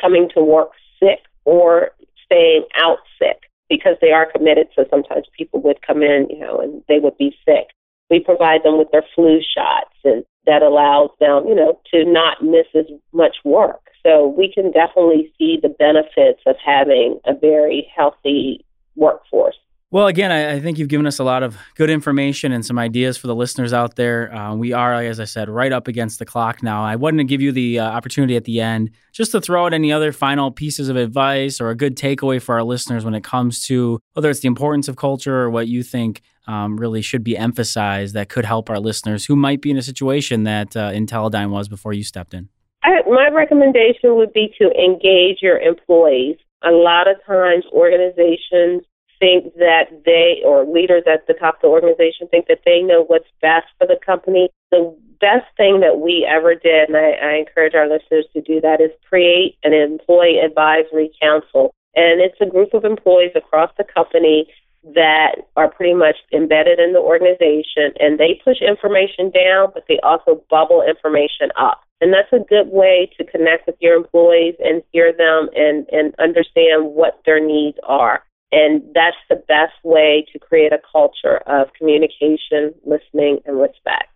coming 0.00 0.28
to 0.34 0.42
work 0.42 0.70
sick 1.00 1.20
or 1.44 1.90
staying 2.24 2.64
out 2.76 2.98
sick 3.18 3.42
because 3.68 3.96
they 4.00 4.10
are 4.10 4.30
committed. 4.30 4.68
So 4.74 4.84
sometimes 4.90 5.26
people 5.36 5.60
would 5.62 5.86
come 5.86 6.02
in, 6.02 6.26
you 6.30 6.38
know, 6.38 6.60
and 6.60 6.82
they 6.88 6.98
would 6.98 7.16
be 7.16 7.34
sick. 7.44 7.68
We 8.10 8.20
provide 8.20 8.62
them 8.62 8.78
with 8.78 8.90
their 8.92 9.04
flu 9.14 9.40
shots 9.40 9.94
and 10.04 10.24
that 10.46 10.62
allows 10.62 11.10
them, 11.20 11.46
you 11.46 11.54
know, 11.54 11.80
to 11.94 12.04
not 12.04 12.42
miss 12.42 12.66
as 12.74 12.86
much 13.12 13.36
work. 13.44 13.80
So 14.04 14.26
we 14.26 14.52
can 14.52 14.72
definitely 14.72 15.32
see 15.38 15.58
the 15.62 15.68
benefits 15.68 16.40
of 16.46 16.56
having 16.64 17.20
a 17.24 17.34
very 17.34 17.88
healthy 17.94 18.64
workforce. 18.96 19.56
Well, 19.92 20.06
again, 20.06 20.32
I, 20.32 20.54
I, 20.54 20.60
think 20.60 20.78
you've 20.78 20.88
given 20.88 21.06
us 21.06 21.18
a 21.18 21.24
lot 21.24 21.42
of 21.42 21.58
good 21.74 21.90
information 21.90 22.50
and 22.50 22.64
some 22.64 22.78
ideas 22.78 23.18
for 23.18 23.26
the 23.26 23.34
listeners 23.34 23.74
out 23.74 23.96
there. 23.96 24.34
Uh, 24.34 24.54
we 24.54 24.72
are, 24.72 24.94
as 24.94 25.20
I 25.20 25.26
said, 25.26 25.50
right 25.50 25.70
up 25.70 25.86
against 25.86 26.18
the 26.18 26.24
clock 26.24 26.62
now. 26.62 26.82
I 26.82 26.96
wanted 26.96 27.18
to 27.18 27.24
give 27.24 27.42
you 27.42 27.52
the 27.52 27.80
uh, 27.80 27.90
opportunity 27.90 28.34
at 28.34 28.44
the 28.44 28.62
end 28.62 28.92
just 29.12 29.32
to 29.32 29.40
throw 29.42 29.66
out 29.66 29.74
any 29.74 29.92
other 29.92 30.10
final 30.10 30.50
pieces 30.50 30.88
of 30.88 30.96
advice 30.96 31.60
or 31.60 31.68
a 31.68 31.76
good 31.76 31.94
takeaway 31.94 32.40
for 32.40 32.54
our 32.54 32.64
listeners 32.64 33.04
when 33.04 33.14
it 33.14 33.22
comes 33.22 33.66
to 33.66 34.00
whether 34.14 34.30
it's 34.30 34.40
the 34.40 34.48
importance 34.48 34.88
of 34.88 34.96
culture 34.96 35.42
or 35.42 35.50
what 35.50 35.68
you 35.68 35.82
think 35.82 36.22
um, 36.46 36.78
really 36.78 37.02
should 37.02 37.22
be 37.22 37.36
emphasized 37.36 38.14
that 38.14 38.30
could 38.30 38.46
help 38.46 38.70
our 38.70 38.80
listeners 38.80 39.26
who 39.26 39.36
might 39.36 39.60
be 39.60 39.70
in 39.70 39.76
a 39.76 39.82
situation 39.82 40.44
that 40.44 40.74
uh, 40.74 40.90
IntelliDyne 40.90 41.50
was 41.50 41.68
before 41.68 41.92
you 41.92 42.02
stepped 42.02 42.32
in. 42.32 42.48
I, 42.82 43.02
my 43.06 43.28
recommendation 43.28 44.16
would 44.16 44.32
be 44.32 44.54
to 44.58 44.70
engage 44.70 45.42
your 45.42 45.58
employees. 45.58 46.38
A 46.64 46.70
lot 46.70 47.08
of 47.08 47.16
times, 47.26 47.64
organizations 47.72 48.84
think 49.22 49.54
that 49.54 50.02
they, 50.04 50.42
or 50.44 50.66
leaders 50.66 51.04
at 51.06 51.28
the 51.28 51.34
top 51.34 51.54
of 51.54 51.60
the 51.62 51.68
organization, 51.68 52.26
think 52.26 52.48
that 52.48 52.66
they 52.66 52.82
know 52.82 53.04
what's 53.06 53.30
best 53.40 53.70
for 53.78 53.86
the 53.86 53.98
company. 54.04 54.50
The 54.72 54.82
best 55.20 55.46
thing 55.56 55.78
that 55.78 56.00
we 56.00 56.26
ever 56.28 56.56
did, 56.56 56.88
and 56.90 56.96
I, 56.96 57.12
I 57.22 57.32
encourage 57.38 57.74
our 57.76 57.88
listeners 57.88 58.26
to 58.32 58.42
do 58.42 58.60
that, 58.62 58.80
is 58.80 58.90
create 59.08 59.54
an 59.62 59.72
employee 59.72 60.40
advisory 60.44 61.12
council. 61.22 61.72
And 61.94 62.20
it's 62.20 62.40
a 62.40 62.50
group 62.50 62.74
of 62.74 62.84
employees 62.84 63.30
across 63.36 63.70
the 63.78 63.84
company 63.84 64.50
that 64.94 65.36
are 65.54 65.70
pretty 65.70 65.94
much 65.94 66.16
embedded 66.32 66.80
in 66.80 66.92
the 66.92 66.98
organization 66.98 67.94
and 68.00 68.18
they 68.18 68.40
push 68.42 68.58
information 68.60 69.30
down, 69.30 69.70
but 69.72 69.84
they 69.88 70.00
also 70.02 70.42
bubble 70.50 70.82
information 70.82 71.54
up. 71.56 71.82
And 72.00 72.12
that's 72.12 72.32
a 72.32 72.44
good 72.48 72.66
way 72.66 73.08
to 73.16 73.24
connect 73.24 73.68
with 73.68 73.76
your 73.78 73.94
employees 73.94 74.56
and 74.58 74.82
hear 74.90 75.12
them 75.12 75.48
and, 75.54 75.86
and 75.92 76.12
understand 76.18 76.90
what 76.98 77.20
their 77.24 77.38
needs 77.38 77.78
are. 77.86 78.24
And 78.52 78.82
that's 78.94 79.16
the 79.30 79.36
best 79.48 79.72
way 79.82 80.26
to 80.32 80.38
create 80.38 80.72
a 80.72 80.80
culture 80.92 81.38
of 81.46 81.72
communication, 81.76 82.74
listening, 82.84 83.40
and 83.46 83.58
respect. 83.58 84.10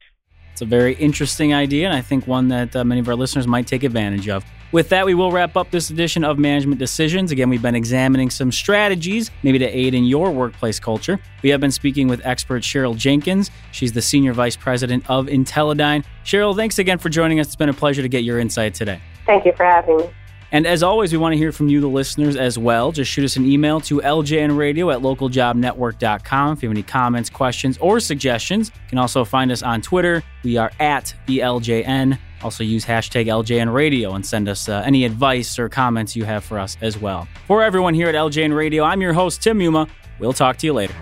It's 0.52 0.62
a 0.62 0.66
very 0.66 0.94
interesting 0.94 1.52
idea, 1.52 1.86
and 1.86 1.94
I 1.94 2.00
think 2.00 2.26
one 2.26 2.48
that 2.48 2.74
uh, 2.74 2.82
many 2.82 3.00
of 3.00 3.08
our 3.08 3.14
listeners 3.14 3.46
might 3.46 3.66
take 3.66 3.82
advantage 3.82 4.28
of. 4.28 4.42
With 4.72 4.88
that, 4.88 5.04
we 5.04 5.14
will 5.14 5.30
wrap 5.30 5.56
up 5.56 5.70
this 5.70 5.90
edition 5.90 6.24
of 6.24 6.38
Management 6.38 6.78
Decisions. 6.78 7.30
Again, 7.30 7.50
we've 7.50 7.60
been 7.60 7.74
examining 7.74 8.30
some 8.30 8.50
strategies, 8.50 9.30
maybe 9.42 9.58
to 9.58 9.66
aid 9.66 9.94
in 9.94 10.04
your 10.04 10.30
workplace 10.30 10.80
culture. 10.80 11.20
We 11.42 11.50
have 11.50 11.60
been 11.60 11.70
speaking 11.70 12.08
with 12.08 12.24
expert 12.24 12.62
Cheryl 12.62 12.96
Jenkins. 12.96 13.50
She's 13.72 13.92
the 13.92 14.02
Senior 14.02 14.32
Vice 14.32 14.56
President 14.56 15.04
of 15.08 15.26
Intellidyne. 15.26 16.04
Cheryl, 16.24 16.56
thanks 16.56 16.78
again 16.78 16.98
for 16.98 17.10
joining 17.10 17.38
us. 17.38 17.46
It's 17.46 17.56
been 17.56 17.68
a 17.68 17.74
pleasure 17.74 18.02
to 18.02 18.08
get 18.08 18.24
your 18.24 18.38
insight 18.38 18.72
today. 18.74 19.00
Thank 19.26 19.44
you 19.44 19.52
for 19.52 19.64
having 19.64 19.98
me. 19.98 20.10
And 20.52 20.66
as 20.66 20.82
always, 20.82 21.12
we 21.12 21.18
want 21.18 21.32
to 21.32 21.36
hear 21.36 21.52
from 21.52 21.68
you, 21.68 21.80
the 21.80 21.88
listeners, 21.88 22.36
as 22.36 22.58
well. 22.58 22.92
Just 22.92 23.10
shoot 23.10 23.24
us 23.24 23.36
an 23.36 23.44
email 23.44 23.80
to 23.82 23.98
ljnradio 23.98 24.94
at 24.94 25.00
localjobnetwork.com 25.02 26.52
if 26.52 26.62
you 26.62 26.68
have 26.68 26.76
any 26.76 26.82
comments, 26.82 27.30
questions, 27.30 27.78
or 27.78 28.00
suggestions. 28.00 28.70
You 28.74 28.88
can 28.90 28.98
also 28.98 29.24
find 29.24 29.50
us 29.50 29.62
on 29.62 29.82
Twitter. 29.82 30.22
We 30.44 30.56
are 30.56 30.70
at 30.78 31.14
the 31.26 31.40
LJN. 31.40 32.18
Also 32.42 32.62
use 32.62 32.84
hashtag 32.84 33.26
LJN 33.26 33.72
Radio 33.72 34.14
and 34.14 34.24
send 34.24 34.48
us 34.48 34.68
uh, 34.68 34.82
any 34.84 35.04
advice 35.04 35.58
or 35.58 35.68
comments 35.68 36.14
you 36.14 36.24
have 36.24 36.44
for 36.44 36.58
us 36.58 36.76
as 36.80 36.98
well. 36.98 37.26
For 37.46 37.62
everyone 37.62 37.94
here 37.94 38.08
at 38.08 38.14
LJN 38.14 38.54
Radio, 38.56 38.84
I'm 38.84 39.00
your 39.00 39.14
host, 39.14 39.42
Tim 39.42 39.60
Yuma. 39.60 39.88
We'll 40.18 40.32
talk 40.32 40.56
to 40.58 40.66
you 40.66 40.72
later. 40.72 40.94